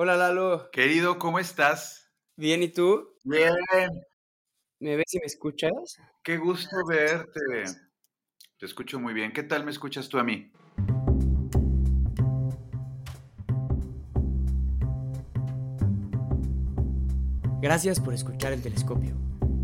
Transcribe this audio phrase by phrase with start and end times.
[0.00, 0.70] Hola Lalo.
[0.70, 2.08] Querido, ¿cómo estás?
[2.36, 3.16] Bien, ¿y tú?
[3.24, 3.50] Bien.
[4.78, 5.72] ¿Me ves y me escuchas?
[6.22, 7.64] Qué gusto verte.
[8.60, 9.32] Te escucho muy bien.
[9.32, 10.52] ¿Qué tal me escuchas tú a mí?
[17.60, 19.16] Gracias por escuchar el telescopio.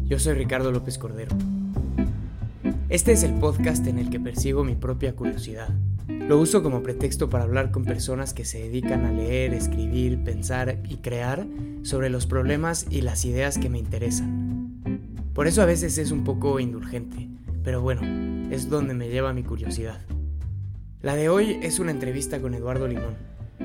[0.02, 1.36] Yo soy Ricardo López Cordero.
[2.88, 5.68] Este es el podcast en el que persigo mi propia curiosidad.
[6.26, 10.78] Lo uso como pretexto para hablar con personas que se dedican a leer, escribir, pensar
[10.88, 11.46] y crear
[11.82, 14.80] sobre los problemas y las ideas que me interesan.
[15.34, 17.28] Por eso a veces es un poco indulgente,
[17.62, 18.00] pero bueno,
[18.50, 20.00] es donde me lleva mi curiosidad.
[21.02, 23.16] La de hoy es una entrevista con Eduardo Limón.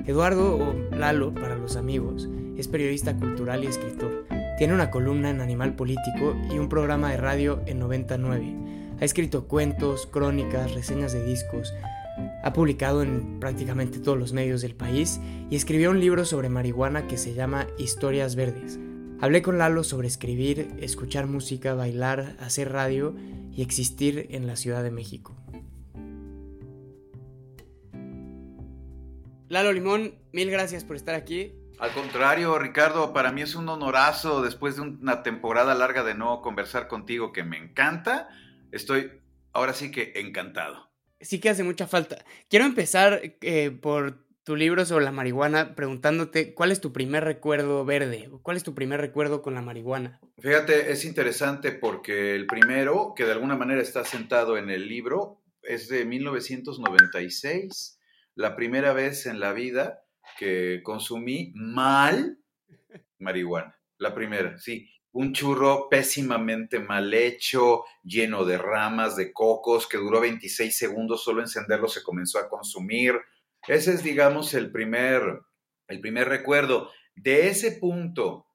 [0.06, 4.26] Eduardo, o Lalo para los amigos, es periodista cultural y escritor.
[4.58, 8.54] Tiene una columna en Animal Político y un programa de radio en 99.
[9.00, 11.74] Ha escrito cuentos, crónicas, reseñas de discos.
[12.44, 15.20] Ha publicado en prácticamente todos los medios del país
[15.50, 18.80] y escribió un libro sobre marihuana que se llama Historias Verdes.
[19.22, 23.16] Hablé con Lalo sobre escribir, escuchar música, bailar, hacer radio
[23.52, 25.36] y existir en la Ciudad de México.
[29.50, 31.54] Lalo Limón, mil gracias por estar aquí.
[31.80, 36.42] Al contrario, Ricardo, para mí es un honorazo después de una temporada larga de no
[36.42, 38.30] conversar contigo que me encanta.
[38.72, 39.12] Estoy
[39.54, 40.89] ahora sí que encantado.
[41.22, 42.24] Sí que hace mucha falta.
[42.50, 47.86] Quiero empezar eh, por tu libro sobre la marihuana preguntándote cuál es tu primer recuerdo
[47.86, 50.20] verde, cuál es tu primer recuerdo con la marihuana.
[50.40, 55.42] Fíjate, es interesante porque el primero, que de alguna manera está sentado en el libro,
[55.62, 58.00] es de 1996
[58.36, 60.02] la primera vez en la vida
[60.38, 62.40] que consumí mal
[63.20, 63.78] marihuana.
[63.98, 64.90] La primera, sí.
[65.12, 71.42] Un churro pésimamente mal hecho, lleno de ramas, de cocos, que duró 26 segundos, solo
[71.42, 73.16] encenderlo se comenzó a consumir.
[73.68, 75.42] Ese es, digamos, el primer,
[75.88, 76.92] el primer recuerdo.
[77.16, 78.46] De ese punto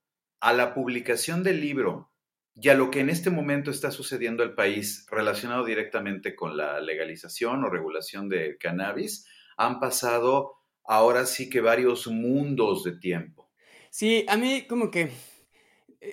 [0.41, 2.13] a la publicación del libro
[2.55, 6.57] y a lo que en este momento está sucediendo en el país relacionado directamente con
[6.57, 9.27] la legalización o regulación del cannabis,
[9.57, 10.53] han pasado
[10.85, 13.51] ahora sí que varios mundos de tiempo.
[13.91, 15.11] Sí, a mí como que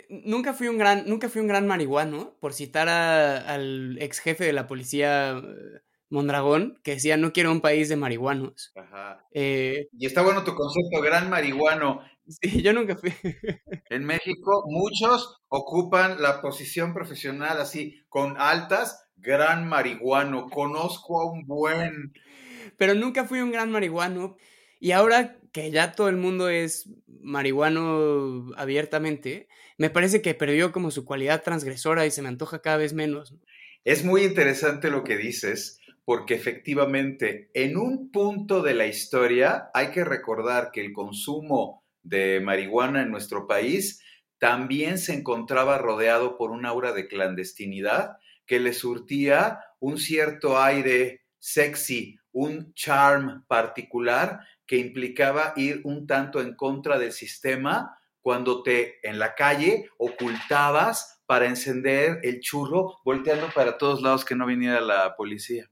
[0.09, 4.53] nunca fui un gran, nunca fui un gran marihuano, por citar al ex jefe de
[4.53, 8.71] la policía eh, Mondragón, que decía no quiero un país de marihuanos.
[8.75, 9.25] Ajá.
[9.33, 12.01] Eh, y está bueno tu concepto, gran marihuano.
[12.27, 13.13] Sí, yo nunca fui.
[13.89, 20.49] En México, muchos ocupan la posición profesional así, con altas, gran marihuano.
[20.49, 22.13] Conozco a un buen
[22.81, 24.37] pero nunca fui un gran marihuano.
[24.79, 29.47] Y ahora que ya todo el mundo es marihuano abiertamente,
[29.77, 33.35] me parece que perdió como su cualidad transgresora y se me antoja cada vez menos.
[33.83, 39.91] Es muy interesante lo que dices, porque efectivamente en un punto de la historia hay
[39.91, 44.01] que recordar que el consumo de marihuana en nuestro país
[44.39, 51.21] también se encontraba rodeado por un aura de clandestinidad que le surtía un cierto aire
[51.39, 59.05] sexy, un charm particular que implicaba ir un tanto en contra del sistema cuando te
[59.07, 64.81] en la calle ocultabas para encender el churro volteando para todos lados que no viniera
[64.81, 65.69] la policía.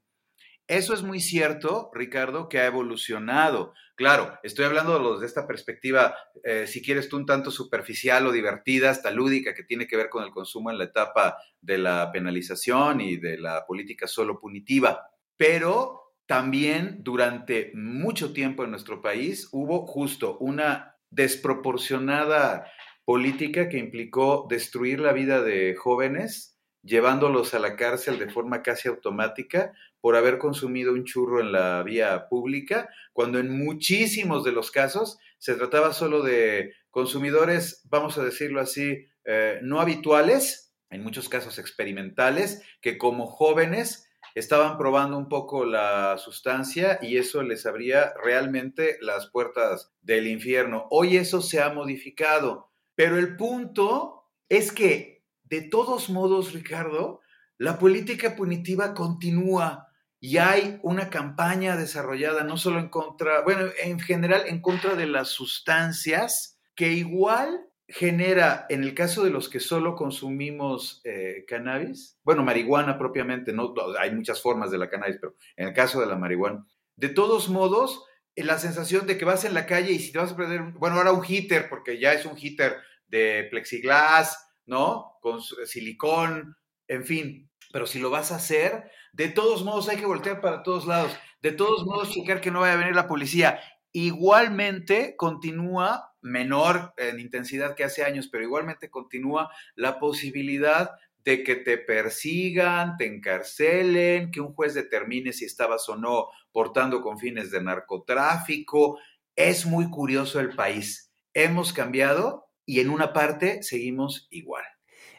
[0.69, 3.73] Eso es muy cierto, Ricardo, que ha evolucionado.
[3.95, 8.91] Claro, estoy hablando desde esta perspectiva, eh, si quieres tú, un tanto superficial o divertida,
[8.91, 13.01] hasta lúdica, que tiene que ver con el consumo en la etapa de la penalización
[13.01, 15.09] y de la política solo punitiva.
[15.35, 22.71] Pero también durante mucho tiempo en nuestro país hubo justo una desproporcionada
[23.03, 28.89] política que implicó destruir la vida de jóvenes, llevándolos a la cárcel de forma casi
[28.89, 34.69] automática por haber consumido un churro en la vía pública, cuando en muchísimos de los
[34.69, 41.27] casos se trataba solo de consumidores, vamos a decirlo así, eh, no habituales, en muchos
[41.27, 48.13] casos experimentales, que como jóvenes estaban probando un poco la sustancia y eso les abría
[48.23, 50.87] realmente las puertas del infierno.
[50.91, 57.21] Hoy eso se ha modificado, pero el punto es que, de todos modos, Ricardo,
[57.57, 59.89] la política punitiva continúa
[60.19, 65.07] y hay una campaña desarrollada no solo en contra, bueno, en general en contra de
[65.07, 72.19] las sustancias que igual genera, en el caso de los que solo consumimos eh, cannabis,
[72.23, 76.05] bueno, marihuana propiamente, no, hay muchas formas de la cannabis, pero en el caso de
[76.05, 76.65] la marihuana,
[76.95, 78.05] de todos modos,
[78.35, 80.61] eh, la sensación de que vas en la calle y si te vas a perder,
[80.73, 82.77] bueno, ahora un heater, porque ya es un heater
[83.07, 84.37] de plexiglas,
[84.67, 85.17] ¿no?
[85.21, 86.55] Con silicón,
[86.87, 90.61] en fin, pero si lo vas a hacer, de todos modos hay que voltear para
[90.61, 91.11] todos lados,
[91.41, 93.59] de todos modos checar que no vaya a venir la policía.
[93.91, 100.91] Igualmente continúa menor en intensidad que hace años, pero igualmente continúa la posibilidad
[101.23, 107.01] de que te persigan, te encarcelen, que un juez determine si estabas o no portando
[107.01, 108.99] con fines de narcotráfico.
[109.35, 111.11] Es muy curioso el país.
[111.33, 114.63] Hemos cambiado y en una parte seguimos igual.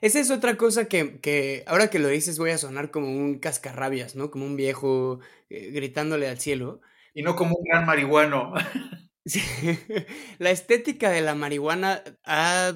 [0.00, 4.16] Esa es otra cosa que, ahora que lo dices voy a sonar como un cascarrabias,
[4.16, 4.30] ¿no?
[4.30, 5.20] Como un viejo
[5.50, 6.80] eh, gritándole al cielo.
[7.12, 8.54] Y no como un gran marihuano.
[10.38, 12.72] La estética de la marihuana ha,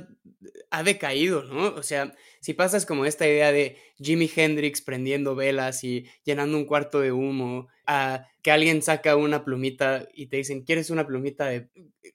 [0.71, 1.75] ha, decaído, ¿no?
[1.75, 6.67] O sea, si pasas como esta idea de Jimi Hendrix prendiendo velas y llenando un
[6.67, 11.47] cuarto de humo, a que alguien saca una plumita y te dicen, ¿quieres una plumita
[11.47, 11.69] de...?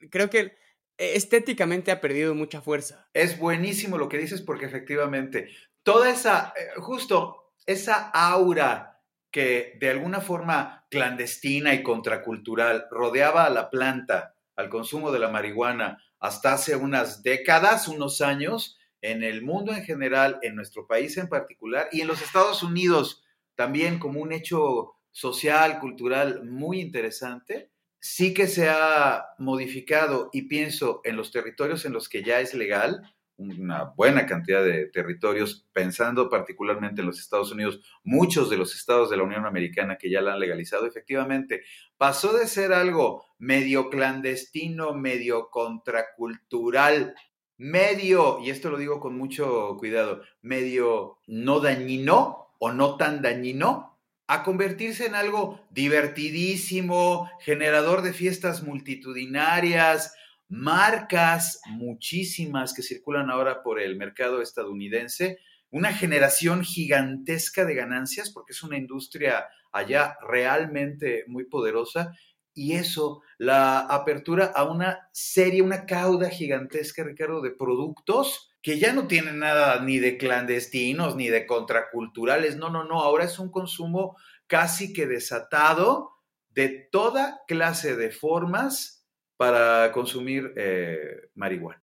[0.09, 0.53] Creo que
[0.97, 3.09] estéticamente ha perdido mucha fuerza.
[3.13, 5.49] Es buenísimo lo que dices porque efectivamente
[5.83, 9.01] toda esa, eh, justo esa aura
[9.31, 15.29] que de alguna forma clandestina y contracultural rodeaba a la planta, al consumo de la
[15.29, 21.17] marihuana, hasta hace unas décadas, unos años, en el mundo en general, en nuestro país
[21.17, 23.23] en particular y en los Estados Unidos
[23.55, 31.01] también como un hecho social, cultural muy interesante, sí que se ha modificado y pienso
[31.03, 36.29] en los territorios en los que ya es legal, una buena cantidad de territorios, pensando
[36.29, 40.21] particularmente en los Estados Unidos, muchos de los estados de la Unión Americana que ya
[40.21, 41.63] la han legalizado, efectivamente,
[41.97, 47.15] pasó de ser algo medio clandestino, medio contracultural,
[47.57, 53.97] medio, y esto lo digo con mucho cuidado, medio no dañino o no tan dañino,
[54.27, 60.13] a convertirse en algo divertidísimo, generador de fiestas multitudinarias,
[60.49, 65.37] marcas muchísimas que circulan ahora por el mercado estadounidense,
[65.69, 72.11] una generación gigantesca de ganancias, porque es una industria allá realmente muy poderosa,
[72.53, 78.91] y eso, la apertura a una serie, una cauda gigantesca, Ricardo, de productos que ya
[78.91, 83.51] no tienen nada ni de clandestinos ni de contraculturales, no, no, no, ahora es un
[83.51, 84.17] consumo
[84.47, 86.11] casi que desatado
[86.49, 88.98] de toda clase de formas
[89.39, 91.81] para consumir eh, marihuana.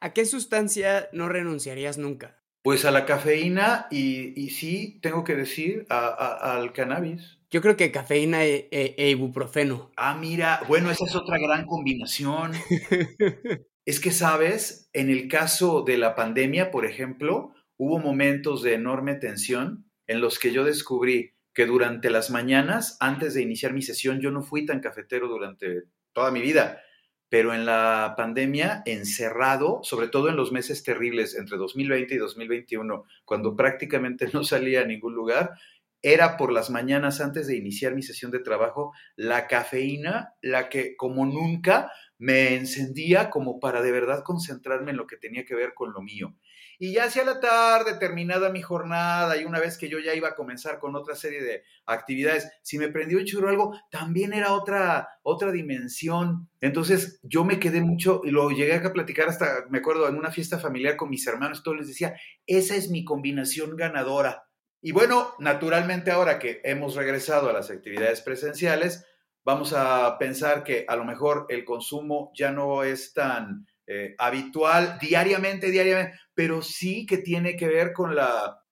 [0.00, 2.42] ¿A qué sustancia no renunciarías nunca?
[2.62, 7.40] Pues a la cafeína y, sí, tengo que decir, al cannabis.
[7.50, 9.92] Yo creo que cafeína e, e, e, ibuprofeno.
[9.98, 12.52] Ah, mira, bueno, esa es otra gran combinación.
[13.84, 19.16] es que, sabes, en el caso de la pandemia, por ejemplo, hubo momentos de enorme
[19.16, 24.22] tensión en los que yo descubrí que durante las mañanas, antes de iniciar mi sesión,
[24.22, 25.82] yo no fui tan cafetero durante
[26.14, 26.80] toda mi vida
[27.34, 33.06] pero en la pandemia, encerrado, sobre todo en los meses terribles entre 2020 y 2021,
[33.24, 35.50] cuando prácticamente no salía a ningún lugar,
[36.00, 40.94] era por las mañanas antes de iniciar mi sesión de trabajo la cafeína la que
[40.94, 45.74] como nunca me encendía como para de verdad concentrarme en lo que tenía que ver
[45.74, 46.34] con lo mío.
[46.78, 50.28] Y ya hacia la tarde, terminada mi jornada, y una vez que yo ya iba
[50.28, 54.52] a comenzar con otra serie de actividades, si me prendió el churro algo, también era
[54.52, 56.48] otra, otra dimensión.
[56.60, 60.32] Entonces yo me quedé mucho, y lo llegué a platicar hasta, me acuerdo, en una
[60.32, 62.16] fiesta familiar con mis hermanos, todos les decía,
[62.46, 64.48] esa es mi combinación ganadora.
[64.82, 69.06] Y bueno, naturalmente ahora que hemos regresado a las actividades presenciales,
[69.44, 74.98] vamos a pensar que a lo mejor el consumo ya no es tan eh, habitual
[75.00, 78.62] diariamente, diariamente, pero sí que tiene que ver con la,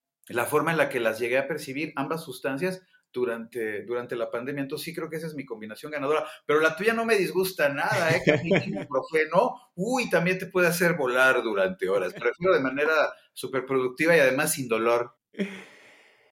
[0.48, 2.82] forma en la que las llegué a percibir ambas sustancias
[3.12, 4.62] durante, durante la pandemia.
[4.62, 6.26] Entonces sí creo que esa es mi combinación ganadora.
[6.46, 8.22] Pero la tuya no me disgusta nada, ¿eh?
[8.88, 12.14] profeno, uy, también te puede hacer volar durante horas.
[12.14, 15.14] Prefiero de manera súper productiva y además sin dolor.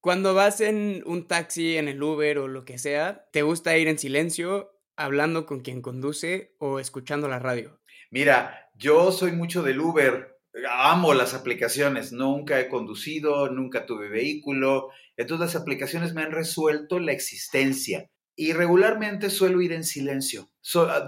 [0.00, 3.86] Cuando vas en un taxi, en el Uber o lo que sea, ¿te gusta ir
[3.86, 7.82] en silencio, hablando con quien conduce o escuchando la radio?
[8.10, 10.38] Mira, yo soy mucho del Uber,
[10.70, 14.88] amo las aplicaciones, nunca he conducido, nunca tuve vehículo,
[15.18, 20.50] entonces las aplicaciones me han resuelto la existencia y regularmente suelo ir en silencio.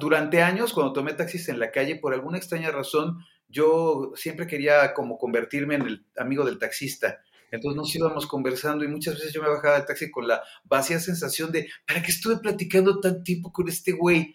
[0.01, 4.93] durante años, cuando tomé taxis en la calle, por alguna extraña razón, yo siempre quería
[4.93, 7.23] como convertirme en el amigo del taxista.
[7.53, 10.99] Entonces nos íbamos conversando y muchas veces yo me bajaba del taxi con la vacía
[10.99, 14.35] sensación de, ¿para qué estuve platicando tan tiempo con este güey?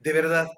[0.00, 0.52] De verdad.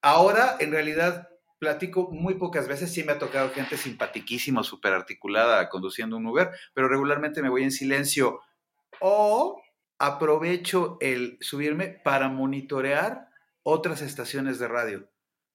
[0.00, 2.92] Ahora, en realidad, platico muy pocas veces.
[2.92, 7.62] Sí me ha tocado gente simpatiquísima, súper articulada conduciendo un Uber, pero regularmente me voy
[7.62, 8.40] en silencio.
[9.00, 9.60] O
[9.98, 13.28] aprovecho el subirme para monitorear
[13.62, 15.08] otras estaciones de radio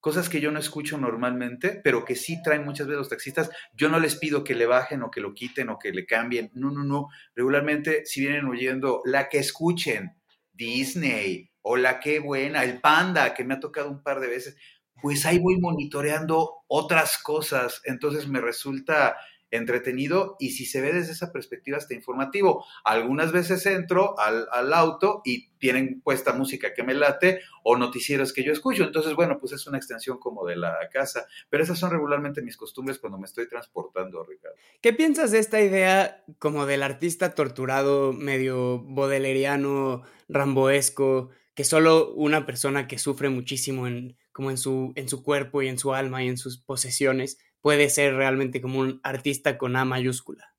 [0.03, 3.49] cosas que yo no escucho normalmente, pero que sí traen muchas veces los taxistas.
[3.73, 6.51] Yo no les pido que le bajen o que lo quiten o que le cambien.
[6.55, 7.07] No, no, no.
[7.33, 10.13] Regularmente, si vienen oyendo la que escuchen,
[10.51, 14.57] Disney o la que buena, el panda, que me ha tocado un par de veces,
[15.01, 17.81] pues ahí voy monitoreando otras cosas.
[17.85, 19.15] Entonces me resulta
[19.53, 22.65] entretenido y si se ve desde esa perspectiva está informativo.
[22.83, 28.33] Algunas veces entro al, al, auto y tienen puesta música que me late o noticieros
[28.33, 28.83] que yo escucho.
[28.83, 31.27] Entonces, bueno, pues es una extensión como de la casa.
[31.49, 34.57] Pero esas son regularmente mis costumbres cuando me estoy transportando, Ricardo.
[34.81, 42.47] ¿Qué piensas de esta idea como del artista torturado, medio bodeleriano, ramboesco, que solo una
[42.47, 46.23] persona que sufre muchísimo en, como en su, en su cuerpo y en su alma
[46.23, 50.53] y en sus posesiones puede ser realmente como un artista con A mayúscula?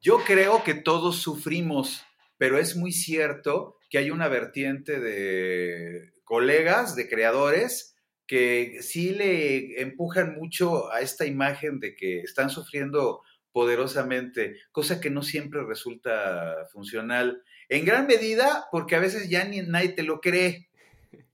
[0.00, 2.06] Yo creo que todos sufrimos,
[2.38, 7.96] pero es muy cierto que hay una vertiente de colegas, de creadores,
[8.28, 15.10] que sí le empujan mucho a esta imagen de que están sufriendo poderosamente, cosa que
[15.10, 17.42] no siempre resulta funcional.
[17.68, 20.68] En gran medida porque a veces ya ni nadie te lo cree.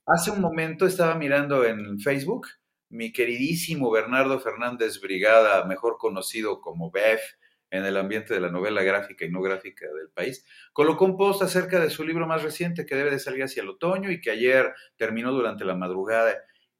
[0.06, 2.46] Hace un momento estaba mirando en Facebook
[2.88, 7.20] mi queridísimo Bernardo Fernández Brigada, mejor conocido como BEF
[7.70, 11.42] en el ambiente de la novela gráfica y no gráfica del país, colocó un post
[11.42, 14.30] acerca de su libro más reciente que debe de salir hacia el otoño y que
[14.30, 16.34] ayer terminó durante la madrugada.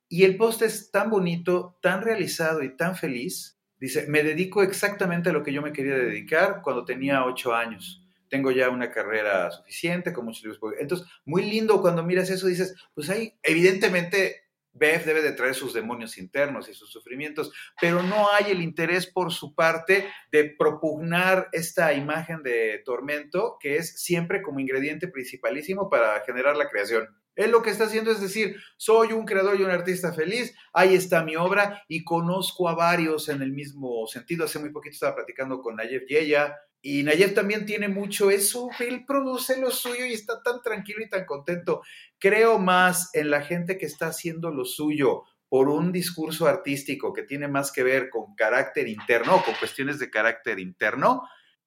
[0.09, 3.59] Y el post es tan bonito, tan realizado y tan feliz.
[3.79, 8.03] Dice, me dedico exactamente a lo que yo me quería dedicar cuando tenía ocho años.
[8.29, 10.61] Tengo ya una carrera suficiente con muchos libros.
[10.79, 14.46] Entonces, muy lindo cuando miras eso, dices, pues ahí evidentemente
[14.79, 19.07] Beth debe de traer sus demonios internos y sus sufrimientos, pero no hay el interés
[19.07, 25.89] por su parte de propugnar esta imagen de tormento que es siempre como ingrediente principalísimo
[25.89, 27.09] para generar la creación.
[27.37, 30.95] Él lo que está haciendo es decir, soy un creador y un artista feliz, ahí
[30.95, 34.47] está mi obra y conozco a varios en el mismo sentido.
[34.47, 36.57] Hace muy poquito estaba platicando con Nayef Yeya,
[36.89, 41.09] y Nayef también tiene mucho eso, él produce lo suyo y está tan tranquilo y
[41.09, 41.83] tan contento.
[42.17, 47.25] Creo más en la gente que está haciendo lo suyo por un discurso artístico que
[47.25, 51.23] tiene más que ver con carácter interno, con cuestiones de carácter interno,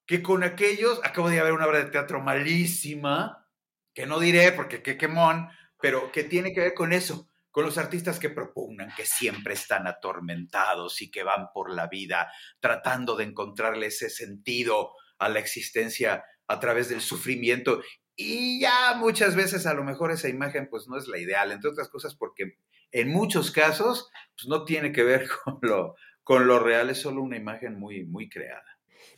[0.06, 3.46] que con aquellos, acabo de ver una obra de teatro malísima,
[3.94, 5.50] que no diré porque qué quemón,
[5.82, 9.88] pero que tiene que ver con eso, con los artistas que propugnan, que siempre están
[9.88, 16.24] atormentados y que van por la vida tratando de encontrarle ese sentido a la existencia
[16.48, 17.82] a través del sufrimiento.
[18.16, 21.70] Y ya muchas veces a lo mejor esa imagen pues no es la ideal, entre
[21.70, 22.58] otras cosas porque
[22.92, 27.22] en muchos casos pues no tiene que ver con lo, con lo real, es solo
[27.22, 28.66] una imagen muy, muy creada.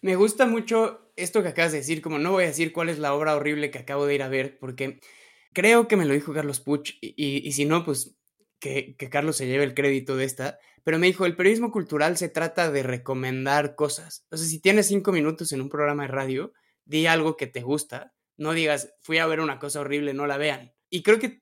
[0.02, 3.00] Me gusta mucho esto que acabas de decir, como no voy a decir cuál es
[3.00, 5.00] la obra horrible que acabo de ir a ver, porque
[5.54, 8.16] creo que me lo dijo Carlos Puch, y, y, si no, pues
[8.60, 12.18] que, que, Carlos se lleve el crédito de esta, pero me dijo, el periodismo cultural
[12.18, 14.26] se trata de recomendar cosas.
[14.32, 16.54] O sea, si tienes cinco minutos en un programa de radio,
[16.86, 20.38] di algo que te gusta, no digas, fui a ver una cosa horrible, no la
[20.38, 20.74] vean.
[20.90, 21.42] Y creo que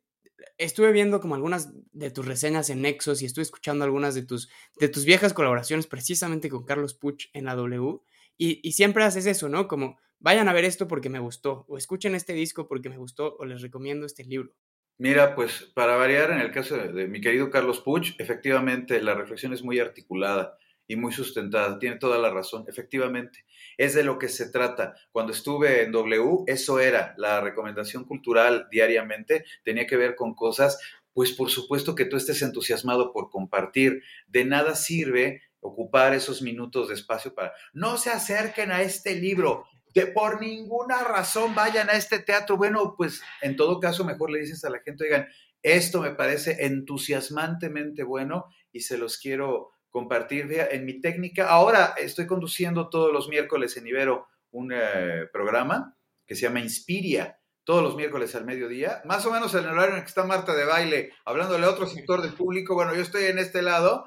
[0.58, 4.50] estuve viendo como algunas de tus reseñas en Nexos y estuve escuchando algunas de tus,
[4.78, 8.00] de tus viejas colaboraciones precisamente con Carlos Puch en la W.
[8.38, 9.68] Y, y siempre haces eso, ¿no?
[9.68, 13.36] Como vayan a ver esto porque me gustó, o escuchen este disco porque me gustó,
[13.38, 14.54] o les recomiendo este libro.
[14.98, 19.54] Mira, pues para variar, en el caso de, mi querido Carlos Puch, efectivamente la reflexión
[19.54, 20.58] es muy articulada
[20.88, 23.46] y muy sustentada, tiene toda la razón, efectivamente.
[23.78, 24.96] Es de lo que se trata.
[25.12, 30.80] Cuando estuve en W, eso era la recomendación cultural diariamente, tenía que ver con cosas,
[31.14, 34.04] pues por supuesto que tú estés entusiasmado por compartir.
[34.28, 39.66] De nada sirve ocupar esos minutos de espacio para, no se acerquen a este libro,
[39.94, 42.58] que por ninguna razón vayan a este teatro.
[42.58, 45.28] Bueno, pues en todo caso, mejor le dices a la gente, oigan,
[45.62, 51.50] esto me parece entusiasmantemente bueno y se los quiero compartir en mi técnica.
[51.50, 57.40] Ahora estoy conduciendo todos los miércoles en Ibero un eh, programa que se llama Inspiria,
[57.64, 60.56] todos los miércoles al mediodía, más o menos en el horario en que está Marta
[60.56, 62.76] de baile, hablándole a otro sector del público.
[62.76, 64.06] Bueno, yo estoy en este lado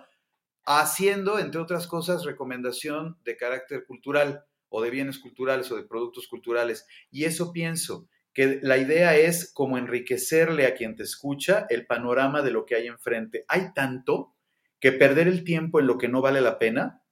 [0.65, 6.27] haciendo, entre otras cosas, recomendación de carácter cultural o de bienes culturales o de productos
[6.27, 6.87] culturales.
[7.11, 12.43] Y eso pienso, que la idea es como enriquecerle a quien te escucha el panorama
[12.43, 13.45] de lo que hay enfrente.
[13.47, 14.35] Hay tanto
[14.81, 17.03] que perder el tiempo en lo que no vale la pena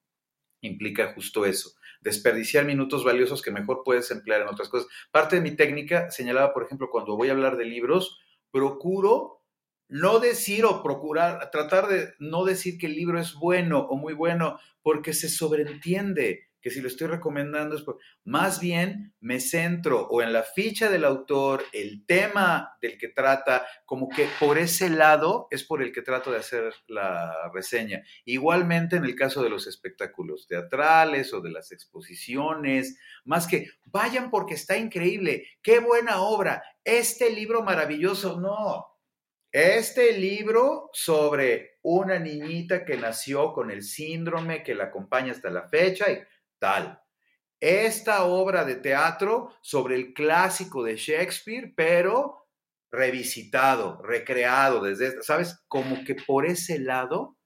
[0.62, 4.88] implica justo eso, desperdiciar minutos valiosos que mejor puedes emplear en otras cosas.
[5.10, 8.18] Parte de mi técnica señalaba, por ejemplo, cuando voy a hablar de libros,
[8.50, 9.42] procuro
[9.88, 14.14] no decir o procurar, tratar de no decir que el libro es bueno o muy
[14.14, 20.06] bueno, porque se sobreentiende que si lo estoy recomendando es por, más bien me centro
[20.08, 24.90] o en la ficha del autor, el tema del que trata, como que por ese
[24.90, 28.02] lado es por el que trato de hacer la reseña.
[28.24, 34.30] Igualmente en el caso de los espectáculos teatrales o de las exposiciones, más que vayan
[34.30, 38.86] porque está increíble, qué buena obra, este libro maravilloso, no.
[39.52, 45.68] este libro sobre una niñita que nació con el síndrome que la acompaña hasta la
[45.68, 46.20] fecha y
[46.60, 47.02] tal.
[47.58, 52.46] Esta obra de teatro sobre el clásico de Shakespeare, pero
[52.90, 55.62] revisitado, recreado desde, ¿sabes?
[55.68, 57.36] Como que por ese lado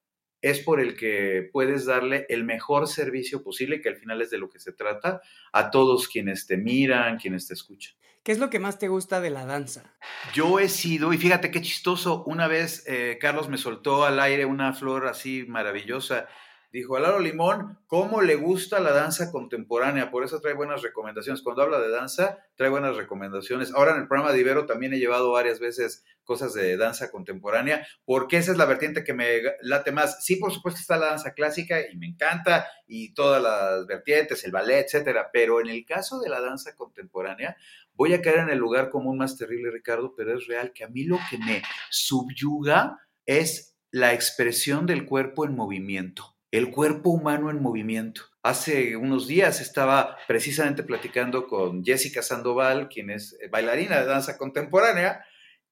[0.40, 4.36] es por el que puedes darle el mejor servicio posible, que al final es de
[4.36, 7.94] lo que se trata, a todos quienes te miran, quienes te escuchan.
[8.22, 9.96] ¿Qué es lo que más te gusta de la danza?
[10.32, 14.44] Yo he sido, y fíjate qué chistoso, una vez eh, Carlos me soltó al aire
[14.44, 16.26] una flor así maravillosa.
[16.74, 20.10] Dijo, Alaro Limón, ¿cómo le gusta la danza contemporánea?
[20.10, 21.40] Por eso trae buenas recomendaciones.
[21.40, 23.72] Cuando habla de danza, trae buenas recomendaciones.
[23.72, 27.86] Ahora en el programa de Ibero también he llevado varias veces cosas de danza contemporánea,
[28.04, 30.24] porque esa es la vertiente que me late más.
[30.24, 34.50] Sí, por supuesto está la danza clásica y me encanta, y todas las vertientes, el
[34.50, 35.30] ballet, etcétera.
[35.32, 37.56] Pero en el caso de la danza contemporánea,
[37.96, 40.88] Voy a caer en el lugar común más terrible, Ricardo, pero es real que a
[40.88, 47.50] mí lo que me subyuga es la expresión del cuerpo en movimiento, el cuerpo humano
[47.50, 48.22] en movimiento.
[48.44, 55.24] Hace unos días estaba precisamente platicando con Jessica Sandoval, quien es bailarina de danza contemporánea,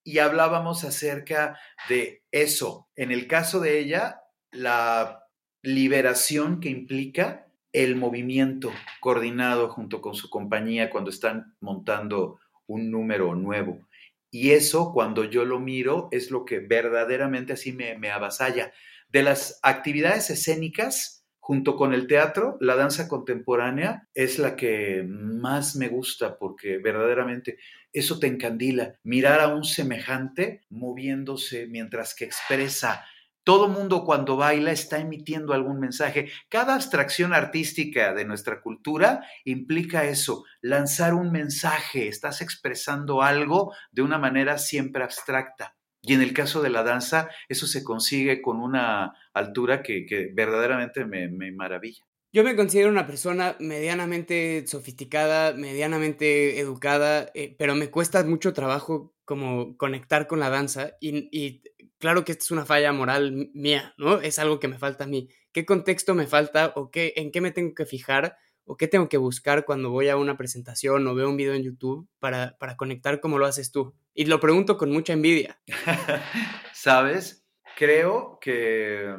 [0.02, 1.56] y hablábamos acerca
[1.88, 2.88] de eso.
[2.96, 5.28] En el caso de ella, la
[5.62, 13.36] liberación que implica el movimiento coordinado junto con su compañía cuando están montando un número
[13.36, 13.86] nuevo.
[14.32, 18.72] Y eso, cuando yo lo miro, es lo que verdaderamente así me, me avasalla.
[19.12, 25.76] De las actividades escénicas, junto con el teatro, la danza contemporánea es la que más
[25.76, 27.58] me gusta porque verdaderamente
[27.92, 28.94] eso te encandila.
[29.02, 33.04] Mirar a un semejante moviéndose mientras que expresa
[33.44, 36.30] todo mundo cuando baila está emitiendo algún mensaje.
[36.48, 44.00] Cada abstracción artística de nuestra cultura implica eso, lanzar un mensaje, estás expresando algo de
[44.00, 45.76] una manera siempre abstracta.
[46.02, 51.04] Y en el caso de la danza, eso se consigue con una altura que, verdaderamente
[51.04, 52.04] me, maravilla.
[52.32, 59.14] Yo me considero una persona medianamente sofisticada, medianamente educada, eh, pero me cuesta mucho trabajo
[59.24, 61.62] como conectar con la danza y,
[61.98, 64.20] claro que esta es una falla moral mía, ¿no?
[64.20, 65.28] Es algo que me falta a mí.
[65.52, 69.08] ¿Qué contexto me falta o qué, en qué me tengo que fijar o qué tengo
[69.08, 72.76] que buscar cuando voy a una presentación o veo un video en YouTube para, para
[72.76, 73.94] conectar como lo haces tú?
[74.14, 75.60] Y lo pregunto con mucha envidia.
[76.72, 77.46] ¿Sabes?
[77.76, 79.16] Creo que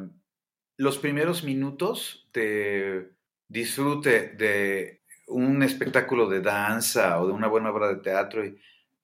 [0.76, 3.10] los primeros minutos de
[3.48, 8.58] disfrute de un espectáculo de danza o de una buena obra de teatro y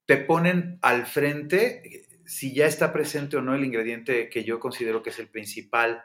[0.06, 5.02] te ponen al frente, si ya está presente o no el ingrediente que yo considero
[5.02, 6.04] que es el principal,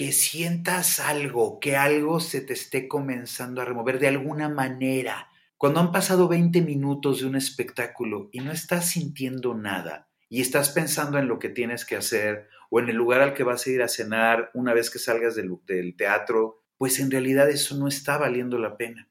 [0.00, 5.28] que sientas algo, que algo se te esté comenzando a remover de alguna manera.
[5.58, 10.70] Cuando han pasado 20 minutos de un espectáculo y no estás sintiendo nada y estás
[10.70, 13.70] pensando en lo que tienes que hacer o en el lugar al que vas a
[13.70, 18.16] ir a cenar una vez que salgas del, teatro, pues en realidad eso no está
[18.16, 19.10] valiendo la pena.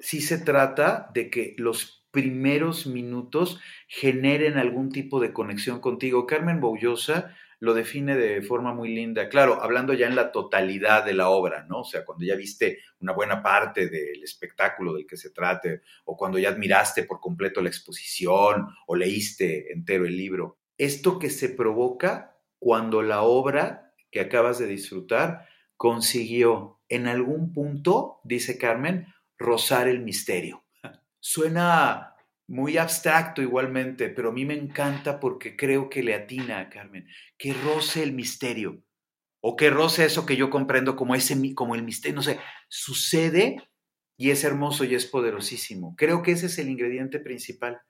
[0.00, 6.26] Sí se trata de que los primeros minutos generen algún tipo de conexión contigo.
[6.26, 11.14] Carmen Boullosa lo define de forma muy linda, claro, hablando ya en la totalidad de
[11.14, 11.80] la obra, ¿no?
[11.80, 16.14] O sea, cuando ya viste una buena parte del espectáculo del que se trate, o
[16.14, 20.58] cuando ya admiraste por completo la exposición, o leíste entero el libro.
[20.76, 25.46] Esto que se provoca cuando la obra que acabas de disfrutar
[25.78, 29.06] consiguió en algún punto, dice Carmen,
[29.38, 30.64] rozar el misterio.
[31.18, 32.13] Suena
[32.46, 37.08] muy abstracto igualmente, pero a mí me encanta porque creo que le atina a Carmen,
[37.38, 38.82] que roce el misterio,
[39.40, 43.56] o que roce eso que yo comprendo como, ese, como el misterio, no sé, sucede
[44.16, 45.94] y es hermoso y es poderosísimo.
[45.96, 47.80] Creo que ese es el ingrediente principal.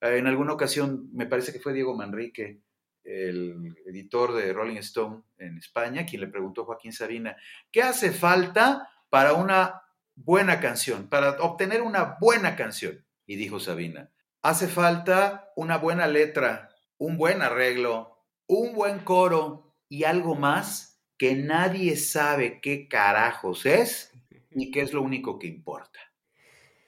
[0.00, 2.60] Eh, en alguna ocasión, me parece que fue Diego Manrique,
[3.02, 7.36] el editor de Rolling Stone en España, quien le preguntó a Joaquín Sabina,
[7.72, 9.82] ¿qué hace falta para una
[10.14, 13.04] buena canción, para obtener una buena canción.
[13.30, 14.10] Y dijo Sabina,
[14.42, 21.36] hace falta una buena letra, un buen arreglo, un buen coro y algo más que
[21.36, 24.12] nadie sabe qué carajos es
[24.50, 26.00] ni qué es lo único que importa.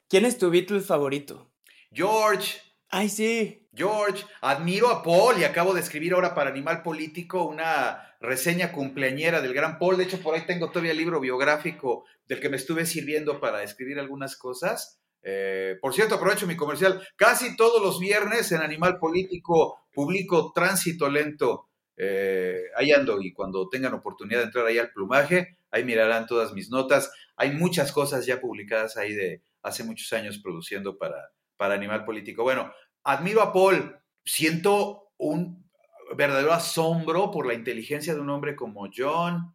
[0.09, 1.53] ¿Quién es tu Beatle favorito?
[1.93, 2.59] George.
[2.89, 3.69] Ay, sí.
[3.73, 9.41] George, admiro a Paul y acabo de escribir ahora para Animal Político una reseña cumpleañera
[9.43, 9.97] del gran Paul.
[9.97, 13.63] De hecho, por ahí tengo todavía el libro biográfico del que me estuve sirviendo para
[13.63, 15.02] escribir algunas cosas.
[15.23, 17.07] Eh, por cierto, aprovecho mi comercial.
[17.17, 21.69] Casi todos los viernes en Animal Político publico Tránsito Lento.
[21.97, 26.53] Eh, ahí ando y cuando tengan oportunidad de entrar ahí al plumaje, ahí mirarán todas
[26.53, 27.13] mis notas.
[27.37, 32.43] Hay muchas cosas ya publicadas ahí de hace muchos años produciendo para, para Animal Político.
[32.43, 32.73] Bueno,
[33.05, 35.71] admiro a Paul, siento un
[36.17, 39.55] verdadero asombro por la inteligencia de un hombre como John.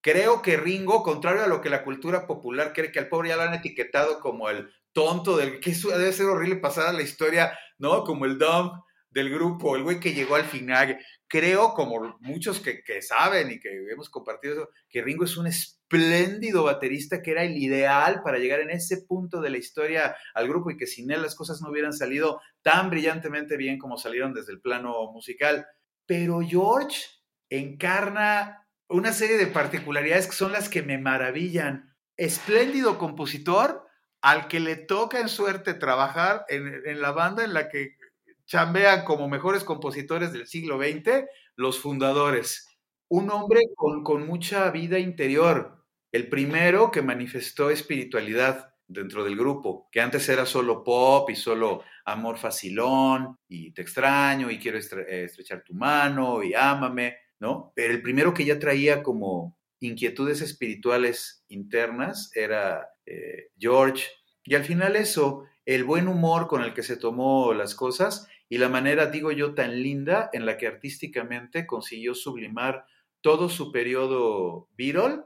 [0.00, 3.36] Creo que Ringo, contrario a lo que la cultura popular cree que al pobre ya
[3.36, 7.58] lo han etiquetado como el tonto del que debe ser horrible pasar a la historia,
[7.78, 8.04] ¿no?
[8.04, 8.72] Como el dumb
[9.10, 10.98] del grupo, el güey que llegó al final.
[11.28, 15.46] Creo, como muchos que, que, saben y que hemos compartido eso, que Ringo es un
[15.46, 20.48] espléndido baterista que era el ideal para llegar en ese punto de la historia al
[20.48, 24.32] grupo y que sin él las cosas no hubieran salido tan brillantemente bien como salieron
[24.32, 25.66] desde el plano musical.
[26.06, 26.98] Pero George
[27.50, 31.94] encarna una serie de particularidades que son las que me maravillan.
[32.16, 33.83] Espléndido compositor
[34.24, 37.98] al que le toca en suerte trabajar en, en la banda en la que
[38.46, 42.74] chambean como mejores compositores del siglo XX, los fundadores.
[43.08, 49.90] Un hombre con, con, mucha vida interior, el primero que manifestó espiritualidad dentro del grupo,
[49.92, 55.24] que antes era solo pop y solo amor facilón y te extraño y quiero eh,
[55.24, 57.74] estrechar tu mano y ámame, ¿no?
[57.76, 64.06] Pero el primero que ya traía como inquietudes espirituales internas era eh, George.
[64.44, 68.58] Y al final eso, el buen humor con el que se tomó las cosas y
[68.58, 72.86] la manera, digo yo, tan linda en la que artísticamente consiguió sublimar
[73.20, 75.22] todo su periodo Beatle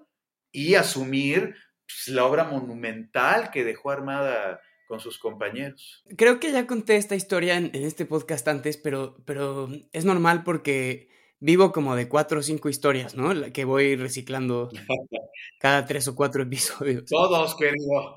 [0.53, 6.05] y asumir pues, la obra monumental que dejó armada con sus compañeros.
[6.16, 11.09] Creo que ya conté esta historia en, este podcast antes, pero, pero es normal porque
[11.40, 13.33] vivo como de cuatro o cinco historias, ¿no?
[13.33, 14.70] La que voy reciclando
[15.59, 17.05] cada tres o cuatro episodios.
[17.07, 18.14] Todos, querido.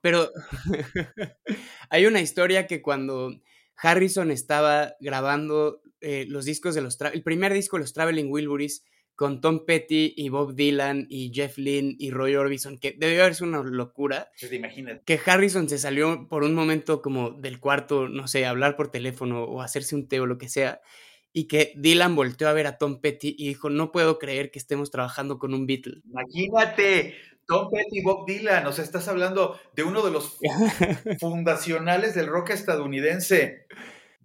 [0.00, 0.30] Pero
[1.90, 3.32] hay una historia que cuando
[3.76, 6.98] Harrison estaba grabando eh, los discos de los...
[7.00, 8.84] El primer disco de los Traveling Wilburys
[9.20, 13.34] con Tom Petty y Bob Dylan y Jeff Lynne y Roy Orbison, que debió haber
[13.34, 14.30] sido una locura.
[14.40, 15.02] te imaginas.
[15.04, 18.90] Que Harrison se salió por un momento como del cuarto, no sé, a hablar por
[18.90, 20.80] teléfono o hacerse un té o lo que sea,
[21.32, 24.58] y que Dylan volteó a ver a Tom Petty y dijo, no puedo creer que
[24.58, 26.02] estemos trabajando con un Beatle.
[26.04, 27.14] Imagínate,
[27.46, 30.38] Tom Petty y Bob Dylan, o sea, estás hablando de uno de los
[31.20, 33.66] fundacionales del rock estadounidense,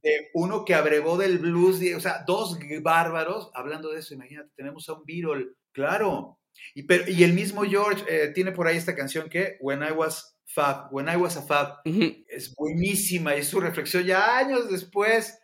[0.01, 4.89] de uno que abrevó del blues, o sea, dos bárbaros, hablando de eso, imagínate, tenemos
[4.89, 6.39] a un Beatle, claro.
[6.73, 9.91] Y, pero, y el mismo George eh, tiene por ahí esta canción que, When I
[9.91, 14.69] Was Fab, When I Was a Fab, es buenísima y es su reflexión ya años
[14.71, 15.37] después.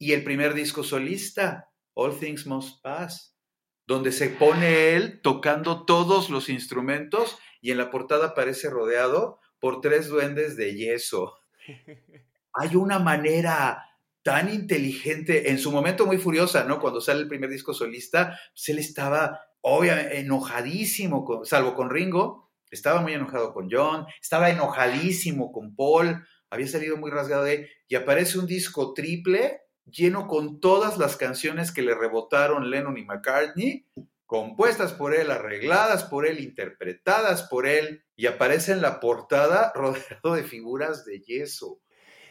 [0.00, 3.30] Y el primer disco solista, All Things Must Pass
[3.90, 9.80] donde se pone él tocando todos los instrumentos y en la portada aparece rodeado por
[9.80, 11.34] tres duendes de yeso.
[12.52, 13.84] Hay una manera
[14.22, 16.78] tan inteligente, en su momento muy furiosa, ¿no?
[16.78, 23.00] Cuando sale el primer disco solista, pues él estaba obviamente enojadísimo, salvo con Ringo, estaba
[23.00, 28.38] muy enojado con John, estaba enojadísimo con Paul, había salido muy rasgado de y aparece
[28.38, 33.86] un disco triple lleno con todas las canciones que le rebotaron Lennon y McCartney,
[34.26, 40.34] compuestas por él, arregladas por él, interpretadas por él, y aparece en la portada rodeado
[40.34, 41.80] de figuras de yeso.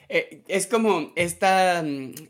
[0.08, 1.84] Eh, es como esta,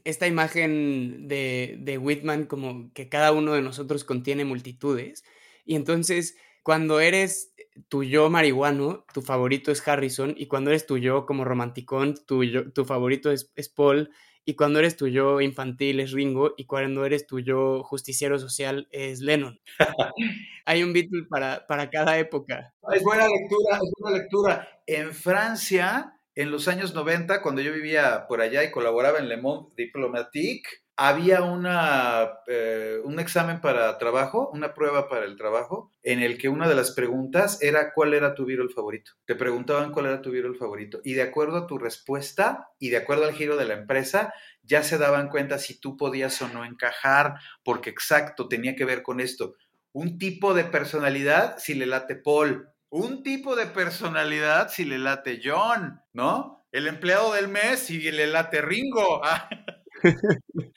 [0.03, 5.23] esta imagen de, de Whitman, como que cada uno de nosotros contiene multitudes.
[5.65, 7.53] Y entonces, cuando eres
[7.87, 12.41] tu yo marihuano, tu favorito es Harrison, y cuando eres tu yo como romanticón, tu,
[12.73, 14.09] tu favorito es Paul,
[14.49, 18.87] y cuando eres tu yo infantil es Ringo y cuando eres tu yo justiciero social
[18.89, 19.61] es Lennon.
[20.65, 22.73] Hay un Beatle para, para cada época.
[22.91, 24.67] Es buena lectura, es buena lectura.
[24.87, 29.37] En Francia, en los años 90, cuando yo vivía por allá y colaboraba en Le
[29.37, 30.67] Monde Diplomatique,
[31.01, 36.49] había una, eh, un examen para trabajo, una prueba para el trabajo, en el que
[36.49, 39.13] una de las preguntas era cuál era tu Beatle favorito.
[39.23, 40.99] Te preguntaban cuál era tu Beatle favorito.
[41.05, 44.83] Y de acuerdo a tu respuesta y de acuerdo al giro de la empresa, ya
[44.83, 49.21] se daban cuenta si tú podías o no encajar, porque exacto, tenía que ver con
[49.21, 49.55] esto.
[49.93, 55.39] Un tipo de personalidad si le late Paul, un tipo de personalidad si le late
[55.41, 56.65] John, ¿no?
[56.73, 59.21] El empleado del mes si le late Ringo.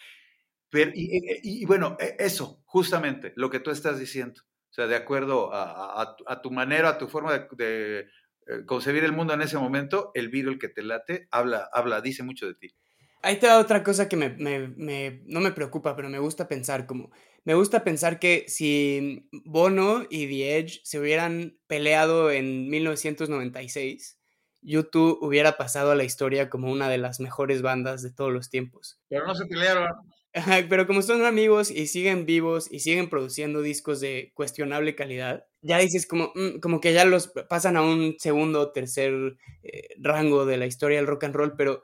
[0.95, 4.41] y, bueno, e, eso, justamente, lo que tú estás diciendo.
[4.71, 8.01] O sea, de acuerdo a, tu manera, a tu forma de,
[8.47, 12.23] eh, concebir el mundo en ese momento, el virus que te late habla, habla, dice
[12.23, 12.75] mucho de ti.
[13.23, 17.13] Ahí te da otra cosa que no me preocupa, pero me gusta pensar como,
[17.45, 24.19] me gusta pensar que si Bono y The Edge se hubieran peleado en 1996,
[24.61, 28.49] YouTube hubiera pasado a la historia como una de las mejores bandas de todos los
[28.49, 29.01] tiempos.
[29.09, 29.89] Pero no se pelearon.
[30.71, 35.79] Pero como son amigos y siguen vivos y siguen produciendo discos de cuestionable calidad, ya
[35.79, 40.47] dices como, mm, como que ya los pasan a un segundo o tercer eh, rango
[40.47, 41.83] de la historia del rock and roll, pero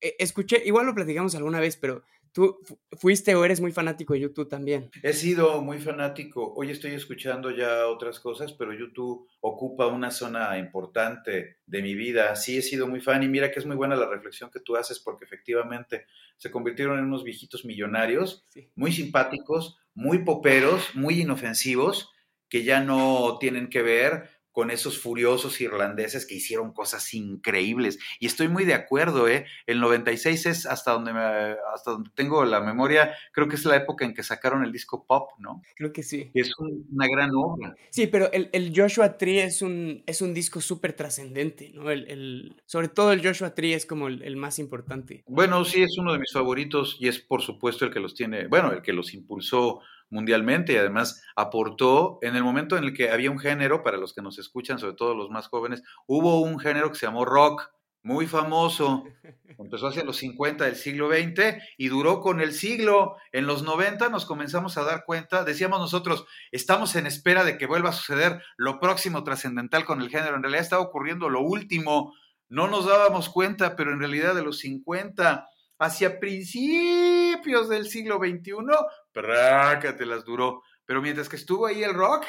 [0.00, 2.02] eh, escuché, igual lo platicamos alguna vez, pero
[2.32, 2.58] ¿Tú
[2.92, 4.90] fuiste o eres muy fanático de YouTube también?
[5.02, 6.54] He sido muy fanático.
[6.56, 12.34] Hoy estoy escuchando ya otras cosas, pero YouTube ocupa una zona importante de mi vida.
[12.36, 14.76] Sí, he sido muy fan y mira que es muy buena la reflexión que tú
[14.76, 16.06] haces porque efectivamente
[16.38, 22.10] se convirtieron en unos viejitos millonarios, muy simpáticos, muy poperos, muy inofensivos,
[22.48, 27.98] que ya no tienen que ver con esos furiosos irlandeses que hicieron cosas increíbles.
[28.20, 29.46] Y estoy muy de acuerdo, ¿eh?
[29.66, 31.12] El 96 es hasta donde,
[31.74, 35.04] hasta donde tengo la memoria, creo que es la época en que sacaron el disco
[35.06, 35.62] pop, ¿no?
[35.74, 36.30] Creo que sí.
[36.34, 37.74] Es una gran obra.
[37.90, 41.90] Sí, pero el, Joshua Tree es un, es un disco súper trascendente, ¿no?
[41.90, 45.24] El, sobre todo el Joshua Tree es como el, el más importante.
[45.26, 48.46] Bueno, sí, es uno de mis favoritos y es por supuesto el que los tiene,
[48.46, 49.80] bueno, el que los impulsó
[50.12, 54.14] mundialmente y además aportó en el momento en el que había un género, para los
[54.14, 57.70] que nos escuchan, sobre todo los más jóvenes, hubo un género que se llamó rock,
[58.04, 59.04] muy famoso,
[59.58, 63.16] empezó hacia los 50 del siglo XX y duró con el siglo.
[63.30, 67.66] En los 90 nos comenzamos a dar cuenta, decíamos nosotros, estamos en espera de que
[67.66, 70.36] vuelva a suceder lo próximo trascendental con el género.
[70.36, 72.12] En realidad estaba ocurriendo lo último,
[72.48, 75.48] no nos dábamos cuenta, pero en realidad de los 50
[75.82, 78.52] hacia principios del siglo XXI,
[79.12, 80.62] te las duró.
[80.86, 82.24] Pero mientras que estuvo ahí el rock,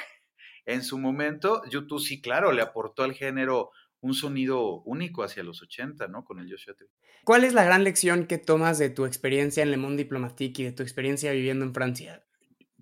[0.66, 3.70] en su momento, YouTube sí, claro, le aportó al género
[4.02, 6.26] un sonido único hacia los 80, ¿no?
[6.26, 6.90] Con el Joshua Tree.
[7.24, 10.66] ¿Cuál es la gran lección que tomas de tu experiencia en Le Monde Diplomatique y
[10.66, 12.26] de tu experiencia viviendo en Francia?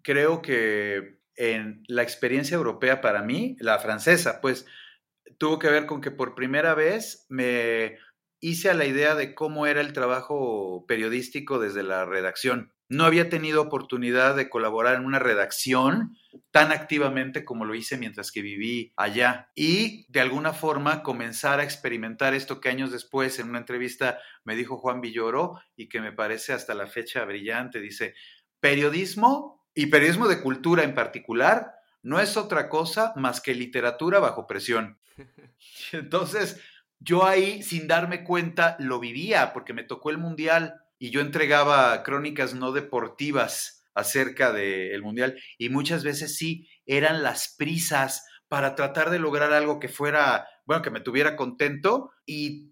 [0.02, 4.66] Creo que en la experiencia europea para mí, la francesa, pues
[5.38, 7.98] tuvo que ver con que por primera vez me
[8.42, 12.74] hice a la idea de cómo era el trabajo periodístico desde la redacción.
[12.90, 16.18] No había tenido oportunidad de colaborar en una redacción
[16.50, 21.64] tan activamente como lo hice mientras que viví allá y de alguna forma comenzar a
[21.64, 26.12] experimentar esto que años después en una entrevista me dijo Juan Villoro y que me
[26.12, 27.80] parece hasta la fecha brillante.
[27.80, 28.16] Dice,
[28.60, 34.48] periodismo y periodismo de cultura en particular no es otra cosa más que literatura bajo
[34.48, 35.00] presión.
[35.92, 36.60] Entonces,
[37.02, 42.04] yo ahí, sin darme cuenta, lo vivía, porque me tocó el Mundial y yo entregaba
[42.04, 49.10] crónicas no deportivas acerca del Mundial y muchas veces sí, eran las prisas para tratar
[49.10, 52.72] de lograr algo que fuera, bueno, que me tuviera contento y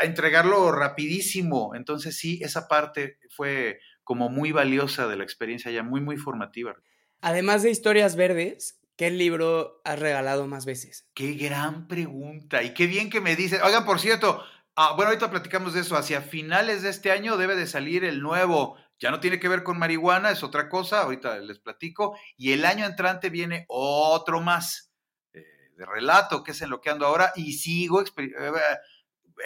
[0.00, 1.74] a entregarlo rapidísimo.
[1.74, 6.76] Entonces sí, esa parte fue como muy valiosa de la experiencia ya, muy, muy formativa.
[7.22, 11.08] Además de historias verdes, ¿Qué libro has regalado más veces?
[11.14, 13.58] Qué gran pregunta y qué bien que me dice.
[13.62, 14.44] Oigan, por cierto,
[14.76, 15.96] ah, bueno, ahorita platicamos de eso.
[15.96, 18.76] Hacia finales de este año debe de salir el nuevo.
[18.98, 21.00] Ya no tiene que ver con marihuana, es otra cosa.
[21.00, 22.14] Ahorita les platico.
[22.36, 24.92] Y el año entrante viene otro más
[25.32, 25.46] eh,
[25.78, 27.32] de relato, que es en lo que ando ahora.
[27.36, 28.02] Y sigo.
[28.02, 28.52] Eh,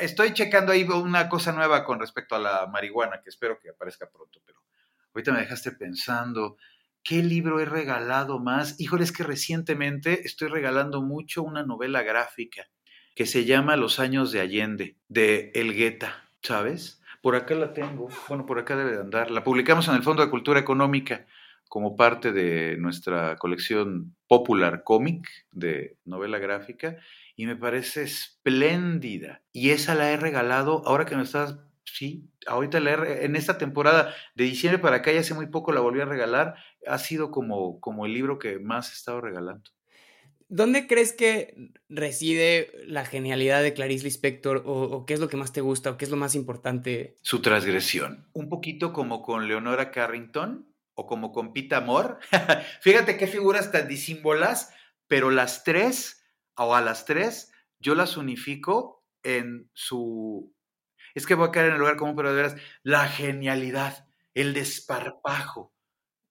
[0.01, 4.11] estoy checando ahí una cosa nueva con respecto a la marihuana, que espero que aparezca
[4.11, 4.59] pronto, pero
[5.15, 6.57] ahorita me dejaste pensando.
[7.05, 8.81] ¿Qué libro he regalado más?
[8.81, 12.67] Híjole, es que recientemente estoy regalando mucho una novela gráfica
[13.15, 17.03] que se llama Los años de Allende, de Elgueta, ¿sabes?
[17.21, 19.31] Por acá la tengo, bueno, por acá debe de andar.
[19.31, 21.27] La publicamos en el Fondo de Cultura Económica
[21.69, 26.97] como parte de nuestra colección Popular Comic de novela gráfica
[27.37, 29.43] y me parece espléndida.
[29.53, 31.59] Y esa la he regalado, ahora que me estás
[31.95, 35.81] sí, ahorita leer, en esta temporada de diciembre para acá, ya hace muy poco la
[35.81, 39.71] volví a regalar, ha sido como, como el libro que más he estado regalando.
[40.49, 45.53] ¿Dónde crees que reside la genialidad de Clarice Lispector o, qué es lo que más
[45.53, 47.17] te gusta o qué es lo más importante?
[47.23, 48.29] Su transgresión.
[48.33, 52.19] Un poquito como con Leonora Carrington o como con Pita Amor.
[52.83, 54.71] Fíjate qué figuras tan disímbolas,
[55.07, 56.25] pero las tres,
[56.57, 60.54] o a las tres, yo las unifico en su
[61.15, 64.53] es que voy a caer en el lugar común, pero de veras, la genialidad, el
[64.53, 65.73] desparpajo,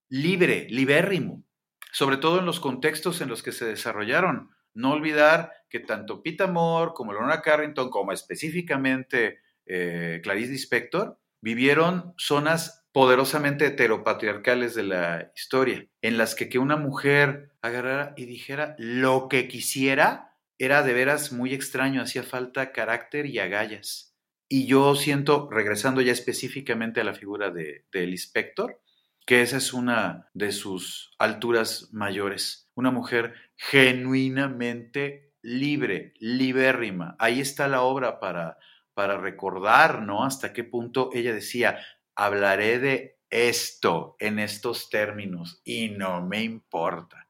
[0.10, 1.44] libre, libérrimo,
[1.92, 4.50] sobre todo en los contextos en los que se desarrollaron.
[4.74, 12.14] No olvidar que tanto Pete Amor como Lorna Carrington, como específicamente eh, Clarice Lispector, vivieron
[12.18, 18.76] zonas poderosamente heteropatriarcales de la historia, en las que que una mujer agarrara y dijera
[18.78, 24.13] lo que quisiera era de veras muy extraño, hacía falta carácter y agallas.
[24.56, 28.80] Y yo siento, regresando ya específicamente a la figura de, del inspector,
[29.26, 32.70] que esa es una de sus alturas mayores.
[32.76, 37.16] Una mujer genuinamente libre, libérrima.
[37.18, 38.60] Ahí está la obra para,
[38.94, 40.24] para recordar, ¿no?
[40.24, 41.80] Hasta qué punto ella decía,
[42.14, 47.28] hablaré de esto en estos términos y no me importa.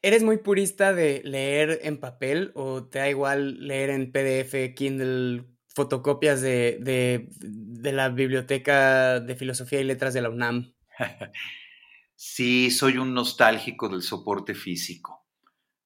[0.00, 5.51] ¿Eres muy purista de leer en papel o te da igual leer en PDF, Kindle,
[5.74, 10.72] fotocopias de, de, la biblioteca de filosofía y letras de la UNAM.
[12.24, 15.26] Sí, soy un nostálgico del soporte físico.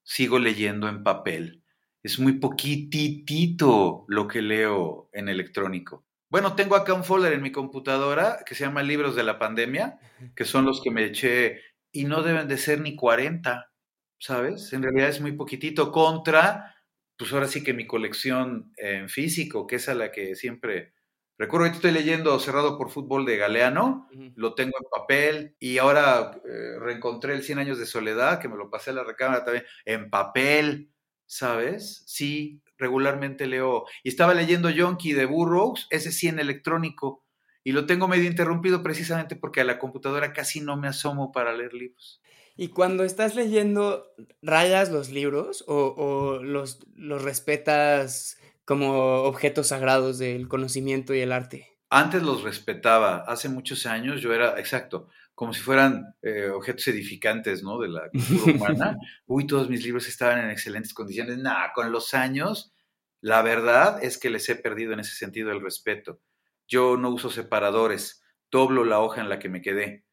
[0.02, 1.64] Sigo leyendo en papel.
[2.02, 6.04] Es muy poquitito lo que leo en electrónico.
[6.28, 9.98] Bueno, tengo acá un folder en mi computadora que se llama Libros de la Pandemia,
[10.34, 13.72] que son los que me eché y no deben de ser ni 40,
[14.18, 14.74] ¿sabes?
[14.74, 16.75] En realidad es muy poquitito contra,
[17.18, 20.94] pues ahora sí que mi colección en físico, que es a la que siempre
[21.38, 26.40] Recuerdo que estoy leyendo Cerrado por Fútbol de Galeano, lo tengo en papel y ahora
[26.46, 29.66] eh, reencontré el 100 años de soledad, que me lo pasé a la recámara también,
[29.84, 30.90] en papel,
[31.26, 32.04] ¿sabes?
[32.06, 33.84] Sí, regularmente leo.
[34.02, 37.22] Y estaba leyendo Yonky de Burroughs, ese sí en electrónico,
[37.62, 41.52] y lo tengo medio interrumpido precisamente porque a la computadora casi no me asomo para
[41.52, 42.22] leer libros.
[42.56, 50.18] Y cuando estás leyendo, ¿rayas los libros o, o los, los respetas como objetos sagrados
[50.18, 51.78] del conocimiento y el arte.
[51.88, 57.62] Antes los respetaba, hace muchos años yo era, exacto, como si fueran eh, objetos edificantes,
[57.62, 57.78] ¿no?
[57.78, 58.98] De la cultura humana.
[59.26, 61.38] Uy, todos mis libros estaban en excelentes condiciones.
[61.38, 62.74] Nah, con los años,
[63.20, 66.20] la verdad es que les he perdido en ese sentido el respeto.
[66.66, 70.04] Yo no uso separadores, doblo la hoja en la que me quedé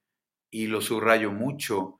[0.51, 1.99] y lo subrayo mucho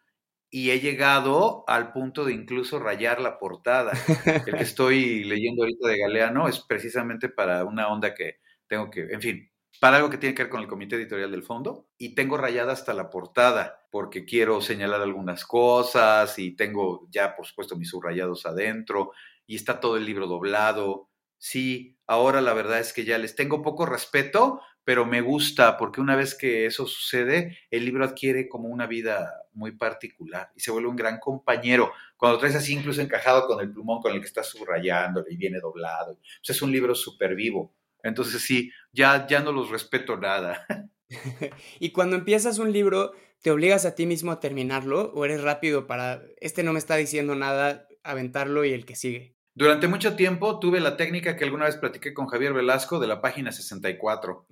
[0.56, 3.92] y he llegado al punto de incluso rayar la portada.
[4.48, 8.38] El que estoy leyendo ahorita de Galeano es precisamente para una onda que
[8.68, 11.42] tengo que, en fin, para algo que tiene que ver con el comité editorial del
[11.42, 17.36] fondo y tengo rayada hasta la portada porque quiero señalar algunas cosas y tengo ya,
[17.36, 19.12] por supuesto, mis subrayados adentro
[19.48, 21.10] y está todo el libro doblado.
[21.40, 26.02] Sí, ahora la verdad es que ya les tengo poco respeto, pero me gusta porque
[26.02, 30.72] una vez que eso sucede, el libro adquiere como una vida muy particular y se
[30.72, 31.92] vuelve un gran compañero.
[32.18, 35.60] Cuando traes así incluso encajado con el plumón con el que estás subrayando y viene
[35.60, 37.74] doblado, pues es un libro súper vivo.
[38.02, 40.66] Entonces sí, ya, ya no los respeto nada.
[41.80, 45.88] y cuando empiezas un libro, ¿te obligas a ti mismo a terminarlo o eres rápido
[45.88, 49.36] para, este no me está diciendo nada, aventarlo y el que sigue?
[49.56, 53.22] Durante mucho tiempo tuve la técnica que alguna vez platiqué con Javier Velasco de la
[53.22, 54.48] página 64.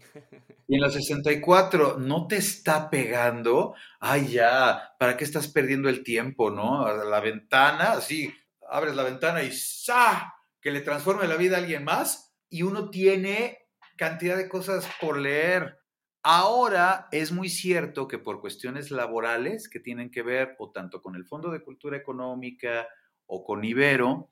[0.67, 6.03] Y en la 64 no te está pegando, ay ya, ¿para qué estás perdiendo el
[6.03, 6.87] tiempo, no?
[7.03, 8.33] La ventana, así,
[8.69, 10.35] abres la ventana y ¡sa!
[10.61, 15.17] Que le transforme la vida a alguien más y uno tiene cantidad de cosas por
[15.17, 15.79] leer.
[16.23, 21.15] Ahora es muy cierto que por cuestiones laborales que tienen que ver o tanto con
[21.15, 22.87] el Fondo de Cultura Económica
[23.25, 24.29] o con Ibero,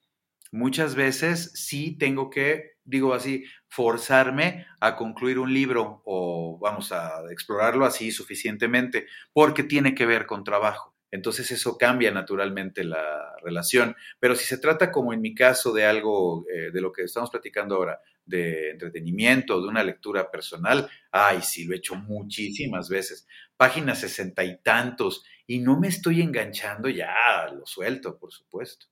[0.52, 7.22] muchas veces sí tengo que, digo así, forzarme a concluir un libro o vamos a
[7.32, 10.96] explorarlo así suficientemente, porque tiene que ver con trabajo.
[11.12, 13.96] Entonces eso cambia naturalmente la relación.
[14.20, 17.32] Pero si se trata, como en mi caso, de algo eh, de lo que estamos
[17.32, 23.28] platicando ahora, de entretenimiento, de una lectura personal, ay, sí, lo he hecho muchísimas veces.
[23.58, 27.12] Páginas sesenta y tantos, y no me estoy enganchando, ya
[27.56, 28.86] lo suelto, por supuesto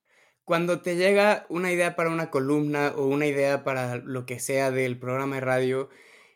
[0.48, 4.72] cuando te llega una idea para una columna o una idea para lo que sea
[4.72, 5.90] del programa de radio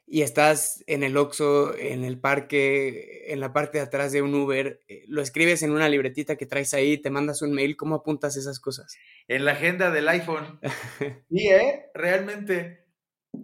[0.05, 4.35] y estás en el Oxxo, en el parque, en la parte de atrás de un
[4.35, 7.95] Uber, eh, lo escribes en una libretita que traes ahí, te mandas un mail, ¿cómo
[7.95, 8.97] apuntas esas cosas?
[9.29, 10.59] En la agenda del iPhone.
[11.29, 11.85] y ¿eh?
[11.93, 12.83] Realmente.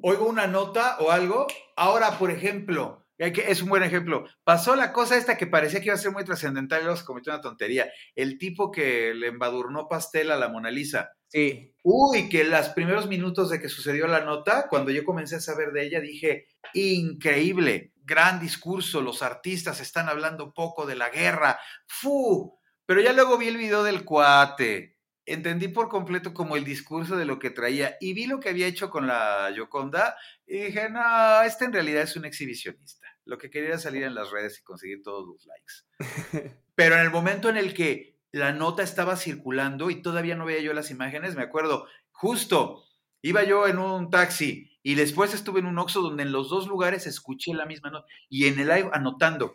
[0.02, 1.48] Oigo una nota o algo.
[1.78, 4.26] Ahora, por ejemplo, es un buen ejemplo.
[4.44, 7.06] Pasó la cosa esta que parecía que iba a ser muy trascendental y luego se
[7.06, 7.92] cometió una tontería.
[8.16, 11.12] El tipo que le embadurnó pastel a la Mona Lisa.
[11.28, 11.74] Sí.
[11.84, 15.72] Uy, que los primeros minutos de que sucedió la nota, cuando yo comencé a saber
[15.72, 21.60] de ella, dije, increíble, gran discurso, los artistas están hablando poco de la guerra.
[21.86, 22.58] ¡Fu!
[22.86, 24.98] Pero ya luego vi el video del cuate.
[25.26, 28.66] Entendí por completo como el discurso de lo que traía y vi lo que había
[28.66, 33.07] hecho con la Yoconda y dije, no, este en realidad es un exhibicionista.
[33.28, 36.54] Lo que quería era salir en las redes y conseguir todos los likes.
[36.76, 40.62] Pero en el momento en el que la nota estaba circulando y todavía no veía
[40.62, 42.84] yo las imágenes, me acuerdo, justo
[43.22, 46.68] iba yo en un taxi y después estuve en un Oxxo donde en los dos
[46.68, 49.54] lugares escuché la misma nota y en el live anotando.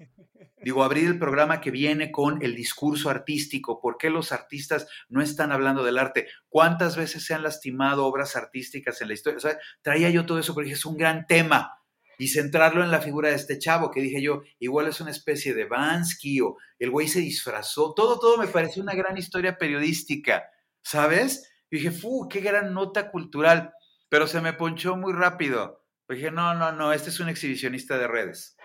[0.63, 3.81] Digo, abrir el programa que viene con el discurso artístico.
[3.81, 6.29] ¿Por qué los artistas no están hablando del arte?
[6.49, 9.39] ¿Cuántas veces se han lastimado obras artísticas en la historia?
[9.39, 11.82] O sea, traía yo todo eso porque es un gran tema.
[12.19, 15.55] Y centrarlo en la figura de este chavo, que dije yo, igual es una especie
[15.55, 17.95] de Bansky o el güey se disfrazó.
[17.95, 20.45] Todo, todo me pareció una gran historia periodística,
[20.83, 21.51] ¿sabes?
[21.71, 22.29] Y dije, ¡fu!
[22.29, 23.73] ¡Qué gran nota cultural!
[24.09, 25.85] Pero se me ponchó muy rápido.
[26.09, 28.57] Dije, no, no, no, este es un exhibicionista de redes.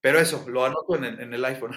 [0.00, 1.72] Pero eso, lo anoto en, en el iPhone.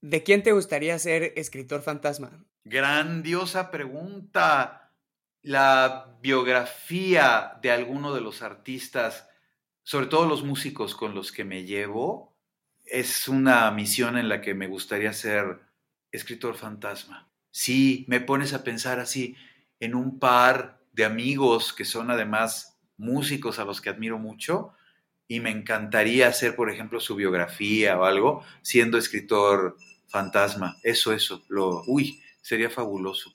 [0.00, 2.44] ¿De quién te gustaría ser escritor fantasma?
[2.64, 4.92] Grandiosa pregunta.
[5.42, 9.27] la biografía de alguno de los artistas,
[9.88, 12.36] sobre todo los músicos con los que me llevo,
[12.84, 15.60] es una misión en la que me gustaría ser
[16.12, 17.30] escritor fantasma.
[17.50, 19.34] Si me pones a pensar así
[19.80, 24.74] en un par de amigos que son además músicos a los que admiro mucho
[25.26, 30.76] y me encantaría hacer, por ejemplo, su biografía o algo, siendo escritor fantasma.
[30.82, 33.32] Eso, eso, lo, uy, sería fabuloso.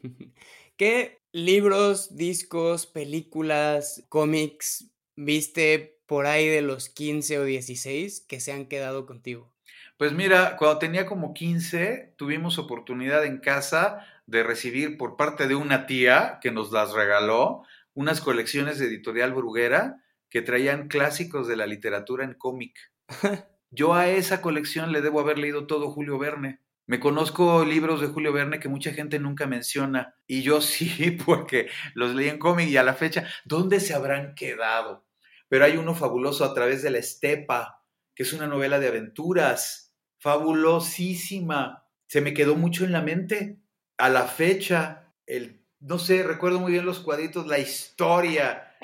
[0.76, 8.52] ¿Qué libros, discos, películas, cómics viste por ahí de los 15 o 16 que se
[8.52, 9.52] han quedado contigo?
[9.96, 15.54] Pues mira, cuando tenía como 15, tuvimos oportunidad en casa de recibir por parte de
[15.54, 17.62] una tía que nos las regaló
[17.94, 22.76] unas colecciones de editorial Bruguera que traían clásicos de la literatura en cómic.
[23.70, 26.60] Yo a esa colección le debo haber leído todo Julio Verne.
[26.86, 31.68] Me conozco libros de Julio Verne que mucha gente nunca menciona y yo sí porque
[31.94, 35.05] los leí en cómic y a la fecha, ¿dónde se habrán quedado?
[35.48, 37.84] Pero hay uno fabuloso a través de la estepa,
[38.14, 41.84] que es una novela de aventuras, fabulosísima.
[42.06, 43.58] Se me quedó mucho en la mente.
[43.98, 48.74] A la fecha, el, no sé, recuerdo muy bien los cuadritos, la historia.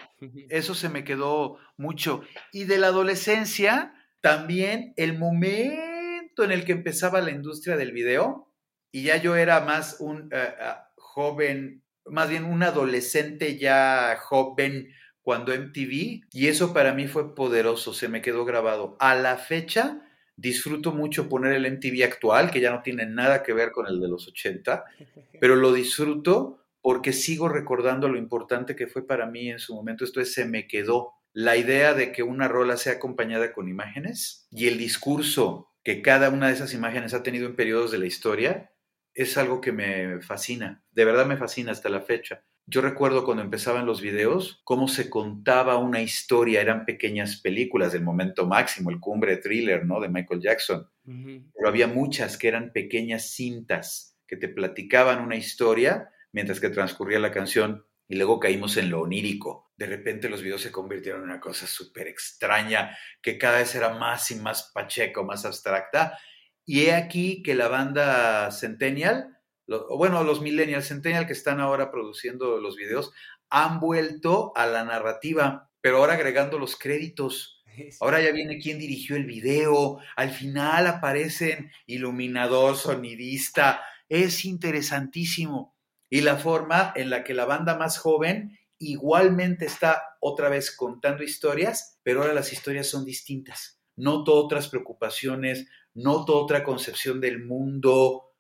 [0.48, 2.22] Eso se me quedó mucho.
[2.52, 8.48] Y de la adolescencia, también el momento en el que empezaba la industria del video
[8.92, 14.88] y ya yo era más un eh, eh, joven, más bien un adolescente ya joven
[15.22, 18.96] cuando MTV y eso para mí fue poderoso, se me quedó grabado.
[18.98, 20.02] A la fecha
[20.36, 24.00] disfruto mucho poner el MTV actual, que ya no tiene nada que ver con el
[24.00, 24.84] de los 80,
[25.40, 30.04] pero lo disfruto porque sigo recordando lo importante que fue para mí en su momento.
[30.04, 34.46] Esto es, se me quedó la idea de que una rola sea acompañada con imágenes
[34.50, 38.06] y el discurso que cada una de esas imágenes ha tenido en periodos de la
[38.06, 38.72] historia,
[39.14, 42.44] es algo que me fascina, de verdad me fascina hasta la fecha.
[42.66, 48.02] Yo recuerdo cuando empezaban los videos, cómo se contaba una historia, eran pequeñas películas del
[48.02, 50.00] momento máximo, el cumbre thriller, ¿no?
[50.00, 50.88] De Michael Jackson.
[51.04, 57.18] Pero había muchas que eran pequeñas cintas que te platicaban una historia mientras que transcurría
[57.18, 59.72] la canción y luego caímos en lo onírico.
[59.76, 63.94] De repente los videos se convirtieron en una cosa súper extraña, que cada vez era
[63.94, 66.18] más y más pacheco, más abstracta.
[66.64, 69.31] Y he aquí que la banda Centennial,
[69.66, 73.12] bueno, los Millennial Centennial que están ahora produciendo los videos,
[73.48, 77.62] han vuelto a la narrativa, pero ahora agregando los créditos.
[78.00, 85.74] Ahora ya viene quien dirigió el video, al final aparecen iluminador, sonidista, es interesantísimo
[86.10, 91.22] y la forma en la que la banda más joven igualmente está otra vez contando
[91.22, 93.80] historias, pero ahora las historias son distintas.
[93.96, 98.31] Noto otras preocupaciones, noto otra concepción del mundo.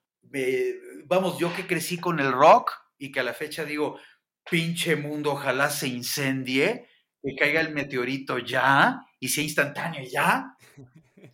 [1.06, 3.98] Vamos, yo que crecí con el rock y que a la fecha digo,
[4.48, 6.88] pinche mundo, ojalá se incendie,
[7.22, 10.56] que caiga el meteorito ya y sea instantáneo ya.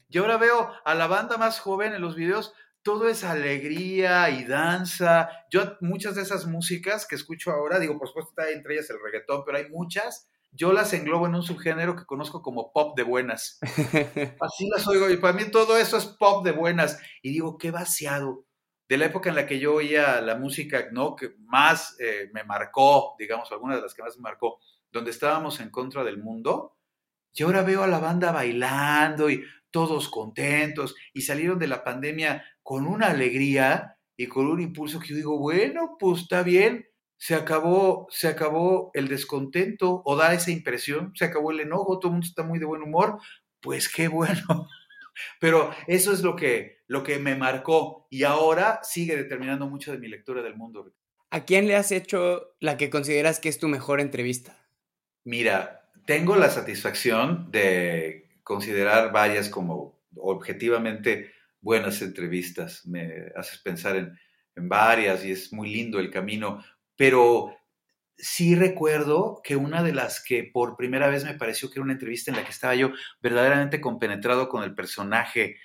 [0.09, 2.55] Yo ahora veo a la banda más joven en los videos
[2.89, 5.29] todo es alegría y danza.
[5.51, 8.97] Yo muchas de esas músicas que escucho ahora, digo, por supuesto está entre ellas el
[9.05, 13.03] reggaetón, pero hay muchas, yo las englobo en un subgénero que conozco como pop de
[13.03, 13.59] buenas.
[14.41, 16.99] Así las oigo y para mí todo eso es pop de buenas.
[17.21, 18.47] Y digo, qué vaciado.
[18.89, 21.15] De la época en la que yo oía la música, ¿no?
[21.15, 24.61] Que más eh, me marcó, digamos, alguna de las que más me marcó,
[24.91, 26.79] donde estábamos en contra del mundo,
[27.35, 32.45] y ahora veo a la banda bailando y todos contentos y salieron de la pandemia
[32.63, 36.87] con una alegría y con un impulso que yo digo, bueno, pues está bien,
[37.17, 42.11] se acabó, se acabó el descontento o da esa impresión, se acabó el enojo, todo
[42.11, 43.19] el mundo está muy de buen humor,
[43.61, 44.69] pues qué bueno.
[45.41, 49.99] Pero eso es lo que, lo que me marcó y ahora sigue determinando mucho de
[49.99, 50.93] mi lectura del mundo.
[51.31, 54.57] ¿A quién le has hecho la que consideras que es tu mejor entrevista?
[55.25, 64.19] Mira, tengo la satisfacción de considerar varias como objetivamente buenas entrevistas, me haces pensar en,
[64.61, 66.65] varias y es muy lindo el camino,
[66.97, 67.58] pero
[68.19, 71.93] sí recuerdo que una de las que por primera vez me pareció que era una
[71.93, 72.91] entrevista en la que estaba yo
[73.23, 75.57] verdaderamente compenetrado con el personaje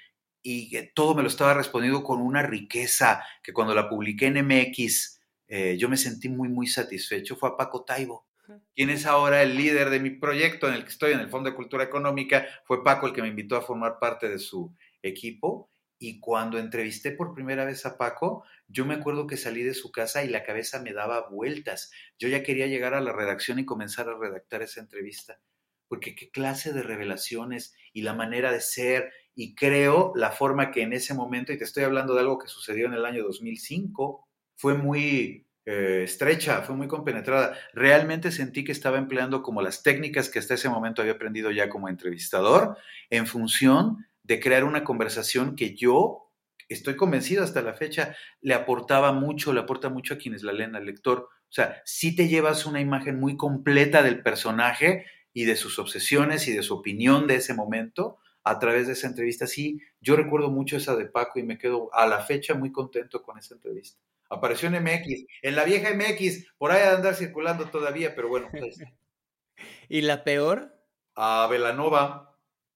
[0.41, 4.45] y que todo me lo estaba respondiendo con una riqueza que cuando la publiqué en
[4.45, 8.27] MX eh, yo me sentí muy, muy satisfecho, fue a Paco Taibo.
[8.75, 11.49] Quien es ahora el líder de mi proyecto en el que estoy, en el Fondo
[11.49, 15.69] de Cultura Económica, fue Paco el que me invitó a formar parte de su equipo
[16.03, 19.89] y cuando entrevisté por primera vez a Paco, yo me acuerdo que salí de su
[19.89, 21.91] casa y la cabeza me daba vueltas.
[22.19, 25.39] Yo ya quería llegar a la redacción y comenzar a redactar esa entrevista,
[25.87, 30.81] porque qué clase de revelaciones y la manera de ser, y creo la forma que
[30.81, 34.27] en ese momento, y te estoy hablando de algo que sucedió en el año 2005,
[34.57, 37.57] fue muy, eh, estrecha, fue muy compenetrada.
[37.71, 41.69] Realmente sentí que estaba empleando como las técnicas que hasta ese momento había aprendido ya
[41.69, 42.75] como entrevistador
[43.09, 46.31] en función de crear una conversación que yo
[46.69, 50.75] estoy convencido hasta la fecha le aportaba mucho, le aporta mucho a quienes la leen
[50.75, 51.19] al lector.
[51.19, 56.47] O sea, sí te llevas una imagen muy completa del personaje y de sus obsesiones
[56.47, 59.47] y de su opinión de ese momento a través de esa entrevista.
[59.47, 63.21] Sí, yo recuerdo mucho esa de Paco y me quedo a la fecha muy contento
[63.23, 63.99] con esa entrevista.
[64.29, 68.49] Apareció en MX, en la vieja MX, por ahí a andar circulando todavía, pero bueno.
[68.51, 68.79] Pues
[69.89, 70.75] ¿Y la peor?
[71.15, 72.32] A Velanova.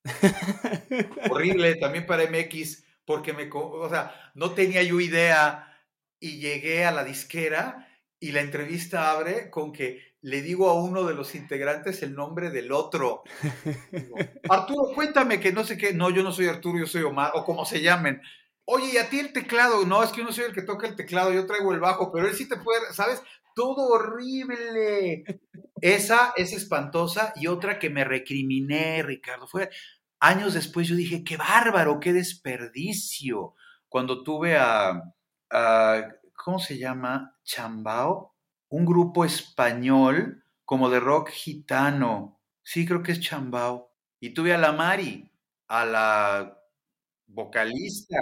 [1.30, 5.68] Horrible, también para MX, porque me, o sea, no tenía yo idea
[6.20, 7.88] y llegué a la disquera
[8.20, 12.50] y la entrevista abre con que le digo a uno de los integrantes el nombre
[12.50, 13.24] del otro.
[14.50, 15.94] Arturo, cuéntame que no sé qué.
[15.94, 18.22] No, yo no soy Arturo, yo soy Omar, o como se llamen.
[18.66, 19.86] Oye, ¿y a ti el teclado?
[19.86, 22.12] No, es que yo no soy el que toca el teclado, yo traigo el bajo,
[22.12, 23.22] pero él sí te puede, ¿sabes?
[23.56, 25.24] Todo horrible.
[25.80, 29.48] Esa es espantosa y otra que me recriminé, Ricardo.
[29.48, 29.70] Fue
[30.20, 33.56] años después yo dije, qué bárbaro, qué desperdicio.
[33.90, 35.04] Cuando tuve a,
[36.36, 37.38] ¿cómo se llama?
[37.44, 38.36] Chambao,
[38.70, 42.42] un grupo español como de rock gitano.
[42.64, 43.94] Sí, creo que es Chambao.
[44.20, 45.32] Y tuve a la Mari,
[45.68, 46.60] a la
[47.28, 48.18] vocalista,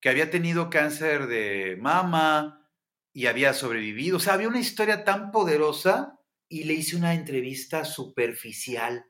[0.00, 2.70] que había tenido cáncer de mama
[3.12, 4.18] y había sobrevivido.
[4.18, 9.06] O sea, había una historia tan poderosa y le hice una entrevista superficial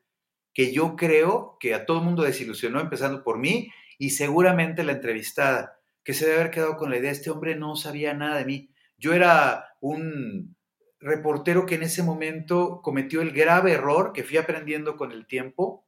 [0.55, 4.93] que yo creo que a todo el mundo desilusionó, empezando por mí y seguramente la
[4.93, 8.45] entrevistada, que se debe haber quedado con la idea, este hombre no sabía nada de
[8.45, 8.69] mí.
[8.97, 10.55] Yo era un
[10.99, 15.85] reportero que en ese momento cometió el grave error que fui aprendiendo con el tiempo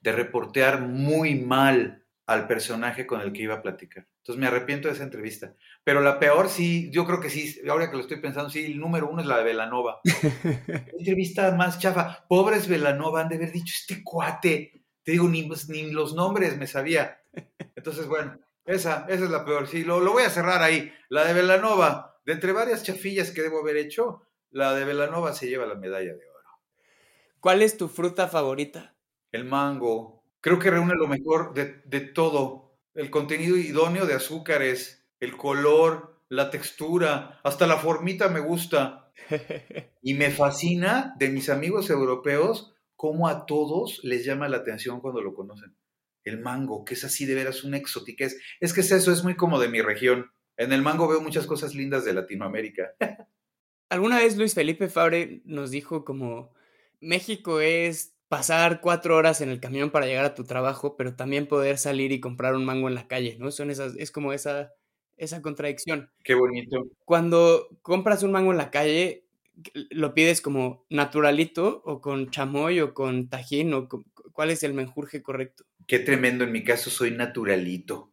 [0.00, 4.06] de reportear muy mal al personaje con el que iba a platicar.
[4.18, 5.54] Entonces me arrepiento de esa entrevista.
[5.84, 8.78] Pero la peor sí, yo creo que sí, ahora que lo estoy pensando, sí, el
[8.78, 10.00] número uno es la de Velanova.
[10.98, 12.26] entrevista más chafa.
[12.28, 16.66] Pobres Velanova han de haber dicho, este cuate, te digo, ni, ni los nombres me
[16.66, 17.22] sabía.
[17.76, 19.68] Entonces, bueno, esa, esa es la peor.
[19.68, 20.92] Sí, lo, lo voy a cerrar ahí.
[21.08, 25.48] La de Velanova, de entre varias chafillas que debo haber hecho, la de Velanova se
[25.48, 26.50] lleva la medalla de oro.
[27.38, 28.96] ¿Cuál es tu fruta favorita?
[29.30, 30.15] El mango.
[30.46, 32.78] Creo que reúne lo mejor de, de todo.
[32.94, 39.12] El contenido idóneo de azúcares, el color, la textura, hasta la formita me gusta.
[40.02, 45.20] Y me fascina de mis amigos europeos cómo a todos les llama la atención cuando
[45.20, 45.74] lo conocen
[46.22, 48.22] el mango, que es así de veras un exótico.
[48.22, 50.30] Es, es que es eso, es muy como de mi región.
[50.56, 52.94] En el mango veo muchas cosas lindas de Latinoamérica.
[53.90, 56.54] Alguna vez Luis Felipe Fabre nos dijo como
[57.00, 61.46] México es pasar cuatro horas en el camión para llegar a tu trabajo, pero también
[61.46, 63.50] poder salir y comprar un mango en la calle, ¿no?
[63.50, 64.72] Son esas, es como esa,
[65.16, 66.10] esa contradicción.
[66.24, 66.88] Qué bonito.
[67.04, 69.26] Cuando compras un mango en la calle,
[69.90, 73.88] lo pides como naturalito o con chamoy o con tajín o
[74.32, 75.64] cuál es el menjurje correcto.
[75.86, 78.12] Qué tremendo, en mi caso soy naturalito,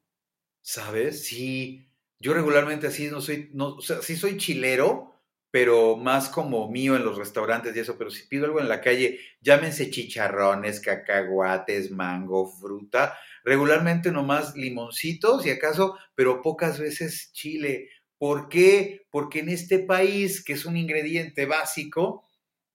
[0.62, 1.26] ¿sabes?
[1.26, 1.90] Sí,
[2.20, 5.13] yo regularmente así no soy, no, o sea, sí soy chilero,
[5.54, 8.82] pero más como mío en los restaurantes y eso, pero si pido algo en la
[8.82, 17.90] calle, llámense chicharrones, cacahuates, mango, fruta, regularmente nomás limoncitos y acaso, pero pocas veces chile.
[18.18, 19.06] ¿Por qué?
[19.12, 22.24] Porque en este país, que es un ingrediente básico,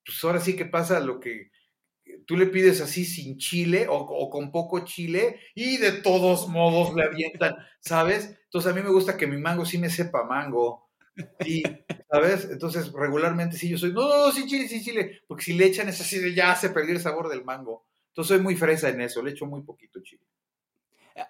[0.06, 1.50] pues ahora sí que pasa lo que
[2.26, 7.02] tú le pides así sin chile o, con poco chile y de todos modos le
[7.02, 8.38] avientan, ¿sabes?
[8.44, 10.87] Entonces a mí me gusta que mi mango sí me sepa mango.
[11.44, 11.62] Y,
[12.10, 12.48] ¿sabes?
[12.50, 15.66] Entonces regularmente sí yo soy, no, no, no, sin chile, sin chile, porque si le
[15.66, 17.86] echan es así ya se perdió el sabor del mango.
[18.08, 20.22] Entonces soy muy fresa en eso, le echo muy poquito chile.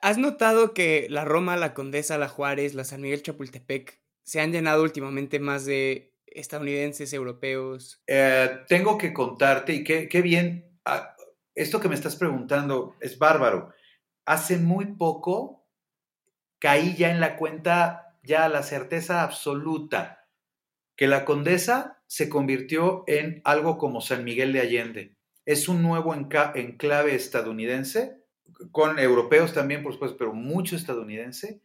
[0.02, 4.52] ¿Has notado que la Roma, la Condesa, la Juárez, la San Miguel Chapultepec se han
[4.52, 8.02] llenado últimamente más de estadounidenses, europeos?
[8.06, 11.14] Eh, tengo que contarte, y qué, qué bien, Ah,
[11.54, 13.74] esto que me estás preguntando es bárbaro.
[14.24, 15.68] Hace muy poco
[16.58, 20.28] caí ya en la cuenta, ya la certeza absoluta,
[20.94, 25.16] que la condesa se convirtió en algo como San Miguel de Allende.
[25.44, 28.22] Es un nuevo enclave estadounidense,
[28.70, 31.60] con europeos también, por supuesto, pero mucho estadounidense,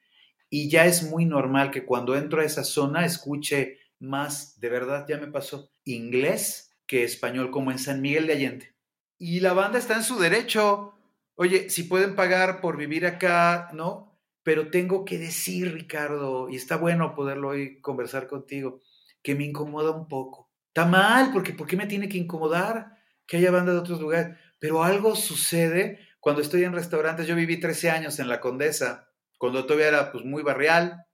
[0.50, 5.06] y ya es muy normal que cuando entro a esa zona escuche más, de verdad
[5.08, 8.74] ya me pasó, inglés que español, como en San Miguel de Allende
[9.24, 10.96] y la banda está en su derecho.
[11.36, 14.13] Oye, si pueden pagar por vivir acá, ¿no?
[14.44, 18.82] Pero tengo que decir, Ricardo, y está bueno poderlo hoy conversar contigo,
[19.22, 20.52] que me incomoda un poco.
[20.68, 24.38] Está mal, porque ¿por qué me tiene que incomodar que haya banda de otros lugares?
[24.60, 27.28] Pero algo sucede cuando estoy en restaurantes.
[27.28, 31.06] Yo viví 13 años en La Condesa, cuando todavía era pues muy barrial,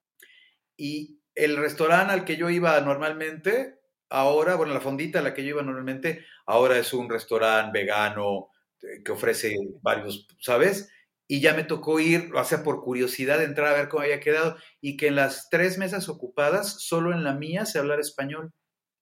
[0.77, 5.43] y el restaurante al que yo iba normalmente, ahora, bueno, la fondita a la que
[5.43, 8.49] yo iba normalmente, ahora es un restaurante vegano
[8.81, 10.91] eh, que ofrece varios, ¿sabes?
[11.31, 14.57] Y ya me tocó ir, o sea, por curiosidad, entrar a ver cómo había quedado
[14.81, 18.51] y que en las tres mesas ocupadas, solo en la mía se hablara español.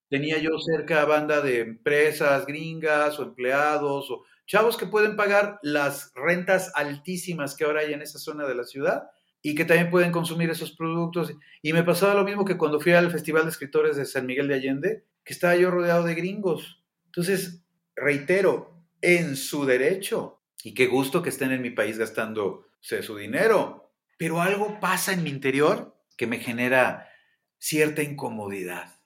[0.09, 6.11] Tenía yo cerca banda de empresas gringas o empleados o chavos que pueden pagar las
[6.15, 9.03] rentas altísimas que ahora hay en esa zona de la ciudad
[9.41, 11.33] y que también pueden consumir esos productos.
[11.61, 14.49] Y me pasaba lo mismo que cuando fui al Festival de Escritores de San Miguel
[14.49, 16.83] de Allende, que estaba yo rodeado de gringos.
[17.05, 17.63] Entonces,
[17.95, 20.36] reitero, en su derecho.
[20.67, 23.89] Y qué gusto que estén en mi país gastando su dinero.
[24.17, 27.07] Pero algo pasa en mi interior que me genera
[27.57, 28.99] cierta incomodidad.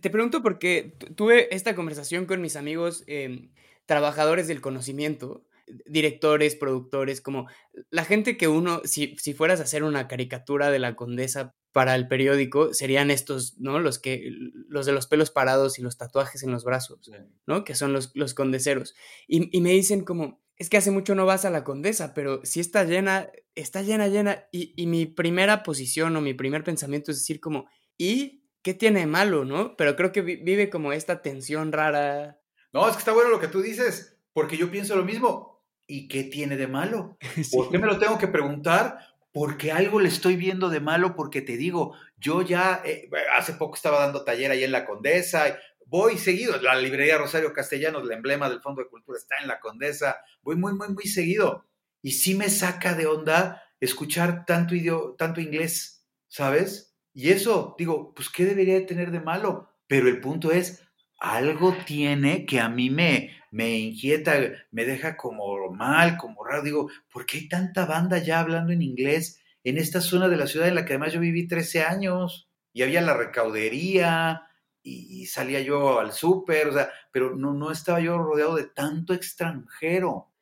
[0.00, 3.50] Te pregunto porque tuve esta conversación con mis amigos em,
[3.84, 5.44] trabajadores del conocimiento
[5.86, 7.46] directores, productores, como
[7.90, 11.94] la gente que uno, si, si fueras a hacer una caricatura de la condesa para
[11.94, 13.78] el periódico, serían estos, ¿no?
[13.78, 14.32] Los que,
[14.68, 17.10] los de los pelos parados y los tatuajes en los brazos,
[17.46, 17.64] ¿no?
[17.64, 18.94] Que son los, los condeseros.
[19.28, 22.44] Y, y, me dicen como, es que hace mucho no vas a la condesa, pero
[22.44, 24.44] si está llena, está llena, llena.
[24.52, 29.00] Y, y mi primera posición o mi primer pensamiento es decir como, ¿y qué tiene
[29.00, 29.76] de malo, no?
[29.76, 32.40] Pero creo que vive como esta tensión rara.
[32.72, 35.50] No, es que está bueno lo que tú dices, porque yo pienso lo mismo
[35.90, 37.18] ¿y qué tiene de malo?
[37.52, 38.98] ¿Por qué me lo tengo que preguntar?
[39.32, 43.74] Porque algo le estoy viendo de malo, porque te digo, yo ya eh, hace poco
[43.74, 45.58] estaba dando taller ahí en la Condesa,
[45.90, 49.58] voy seguido, la librería Rosario Castellanos, el emblema del Fondo de Cultura está en la
[49.58, 51.66] Condesa, voy muy, muy, muy seguido.
[52.00, 56.96] Y sí me saca de onda escuchar tanto, idioma, tanto inglés, ¿sabes?
[57.12, 59.68] Y eso, digo, pues, ¿qué debería de tener de malo?
[59.88, 60.80] Pero el punto es,
[61.18, 64.38] algo tiene que a mí me, me inquieta,
[64.70, 66.62] me deja como mal, como raro.
[66.62, 70.46] Digo, ¿por qué hay tanta banda ya hablando en inglés en esta zona de la
[70.46, 72.48] ciudad en la que además yo viví 13 años?
[72.72, 74.46] Y había la recaudería
[74.82, 79.12] y, salía yo al súper, o sea, pero no, no estaba yo rodeado de tanto
[79.14, 80.32] extranjero.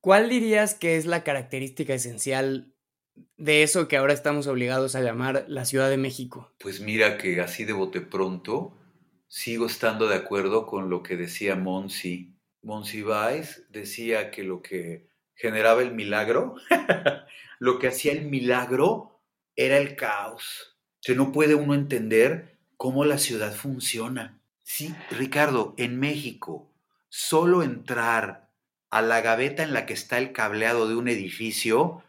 [0.00, 2.74] ¿Cuál dirías que es la característica esencial
[3.36, 6.52] de eso que ahora estamos obligados a llamar la Ciudad de México?
[6.58, 8.76] Pues mira que así de bote pronto
[9.28, 12.34] sigo estando de acuerdo con lo que decía Monsi
[12.64, 16.56] Monsiváis decía que lo que generaba el milagro,
[17.58, 19.22] lo que hacía el milagro
[19.54, 20.78] era el caos.
[21.02, 24.40] Que no puede uno entender cómo la ciudad funciona.
[24.62, 26.70] Sí, Ricardo, en México,
[27.08, 28.50] solo entrar
[28.90, 32.02] a la gaveta en la que está el cableado de un edificio,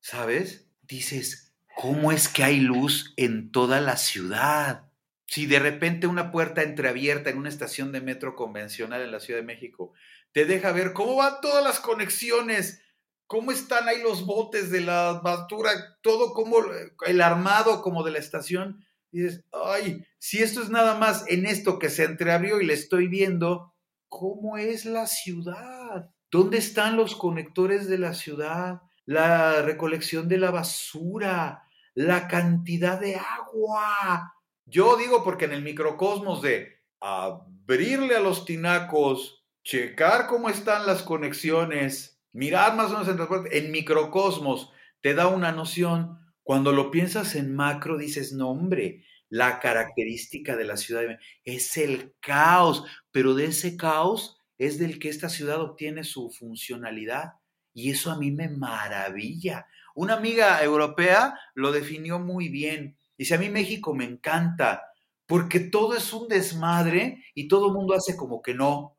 [0.00, 0.66] ¿sabes?
[0.82, 4.84] Dices, ¿cómo es que hay luz en toda la ciudad?
[5.26, 9.40] Si de repente una puerta entreabierta en una estación de metro convencional en la Ciudad
[9.40, 9.92] de México
[10.32, 12.82] te deja ver cómo van todas las conexiones,
[13.26, 15.70] cómo están ahí los botes de la basura,
[16.02, 16.58] todo como
[17.06, 21.46] el armado como de la estación, y dices, ay, si esto es nada más en
[21.46, 23.74] esto que se entreabrió y le estoy viendo,
[24.08, 26.10] ¿cómo es la ciudad?
[26.30, 28.82] ¿Dónde están los conectores de la ciudad?
[29.04, 34.34] La recolección de la basura, la cantidad de agua
[34.70, 41.02] yo digo porque en el microcosmos de abrirle a los tinacos, checar cómo están las
[41.02, 46.20] conexiones, mirar más o menos en transporte, en microcosmos te da una noción.
[46.50, 51.04] Cuando lo piensas en macro, dices, no, hombre, la característica de la ciudad
[51.44, 52.82] es el caos,
[53.12, 57.34] pero de ese caos es del que esta ciudad obtiene su funcionalidad.
[57.72, 59.68] Y eso a mí me maravilla.
[59.94, 62.98] Una amiga europea lo definió muy bien.
[63.16, 64.82] Dice, a mí México me encanta
[65.26, 68.96] porque todo es un desmadre y todo el mundo hace como que no.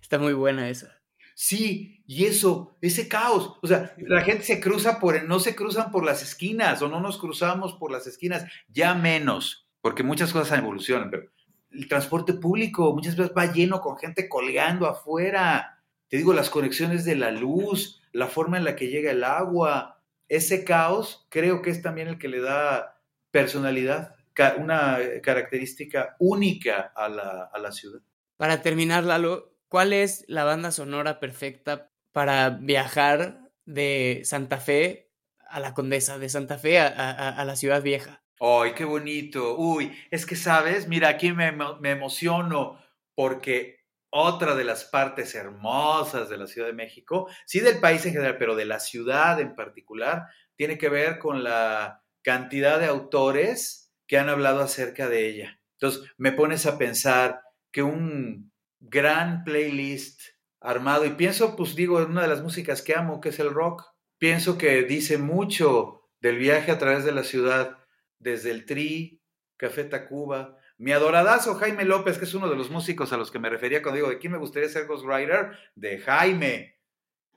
[0.00, 0.95] Está muy buena esa.
[1.38, 3.58] Sí, y eso, ese caos.
[3.60, 6.98] O sea, la gente se cruza por, no se cruzan por las esquinas o no
[6.98, 11.30] nos cruzamos por las esquinas, ya menos, porque muchas cosas evolucionan, pero
[11.70, 15.82] el transporte público muchas veces va lleno con gente colgando afuera.
[16.08, 20.00] Te digo, las conexiones de la luz, la forma en la que llega el agua,
[20.30, 22.98] ese caos creo que es también el que le da
[23.30, 24.14] personalidad,
[24.56, 28.00] una característica única a la, ciudad.
[28.38, 35.10] Para terminar, Lalo, ¿cuál es la banda sonora perfecta para viajar de Santa Fe
[35.48, 38.22] a la Condesa, de Santa Fe a, la ciudad vieja?
[38.40, 39.56] ¡Ay, qué bonito!
[39.56, 42.78] Uy, es que sabes, mira, aquí me, me emociono
[43.14, 43.76] porque
[44.10, 48.36] otra de las partes hermosas de la Ciudad de México, sí del país en general,
[48.38, 54.18] pero de la ciudad en particular, tiene que ver con la cantidad de autores que
[54.18, 55.60] han hablado acerca de ella.
[55.72, 58.52] Entonces, me pones a pensar que un
[58.88, 60.20] gran playlist
[60.60, 63.50] armado, y pienso, pues digo, en una de las músicas que amo, que es el
[63.50, 63.84] rock,
[64.18, 67.78] pienso que dice mucho del viaje a través de la ciudad
[68.18, 69.22] desde el Tri,
[69.56, 73.38] Café Tacuba, mi adoradazo Jaime López, que es uno de los músicos a los que
[73.38, 76.78] me refería cuando digo de quién me gustaría ser ghostwriter, de Jaime.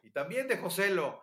[0.03, 1.21] Y también de Joselo,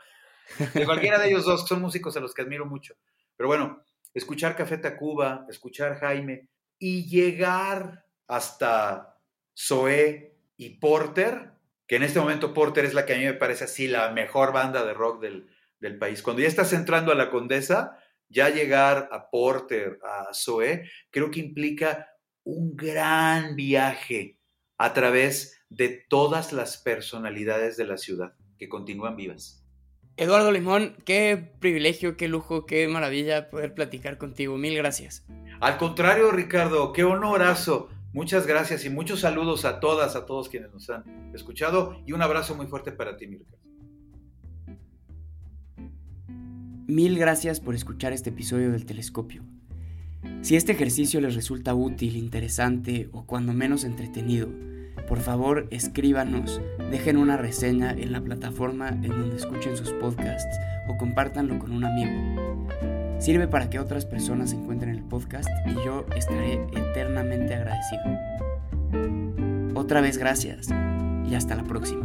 [0.73, 2.95] de cualquiera de ellos dos, que son músicos a los que admiro mucho.
[3.37, 6.49] Pero bueno, escuchar Café Tacuba, escuchar Jaime
[6.79, 9.16] y llegar hasta
[9.57, 11.53] Zoé y Porter,
[11.87, 14.53] que en este momento Porter es la que a mí me parece así la mejor
[14.53, 15.49] banda de rock del,
[15.81, 16.23] del país.
[16.23, 17.99] Cuando ya estás entrando a la Condesa,
[18.29, 22.09] ya llegar a Porter, a Zoé, creo que implica
[22.45, 24.39] un gran viaje
[24.79, 29.65] a través de todas las personalidades de la ciudad que continúan vivas.
[30.17, 34.57] Eduardo Limón, qué privilegio, qué lujo, qué maravilla poder platicar contigo.
[34.57, 35.27] Mil gracias.
[35.61, 37.91] Al contrario, Ricardo, qué honorazo.
[38.17, 42.23] Muchas gracias y muchos saludos a todas, a todos quienes nos han escuchado y un
[42.23, 43.39] abrazo muy fuerte para ti, mi
[46.87, 49.43] Mil gracias por escuchar este episodio del telescopio.
[50.41, 54.49] Si este ejercicio les resulta útil, interesante o cuando menos entretenido,
[55.07, 60.57] por favor escríbanos, dejen una reseña en la plataforma en donde escuchen sus podcasts
[60.89, 62.56] o compártanlo con un amigo.
[63.19, 68.03] Sirve para que otras personas encuentren el podcast y yo estaré eternamente agradecido.
[69.75, 70.69] Otra vez gracias
[71.29, 72.05] y hasta la próxima.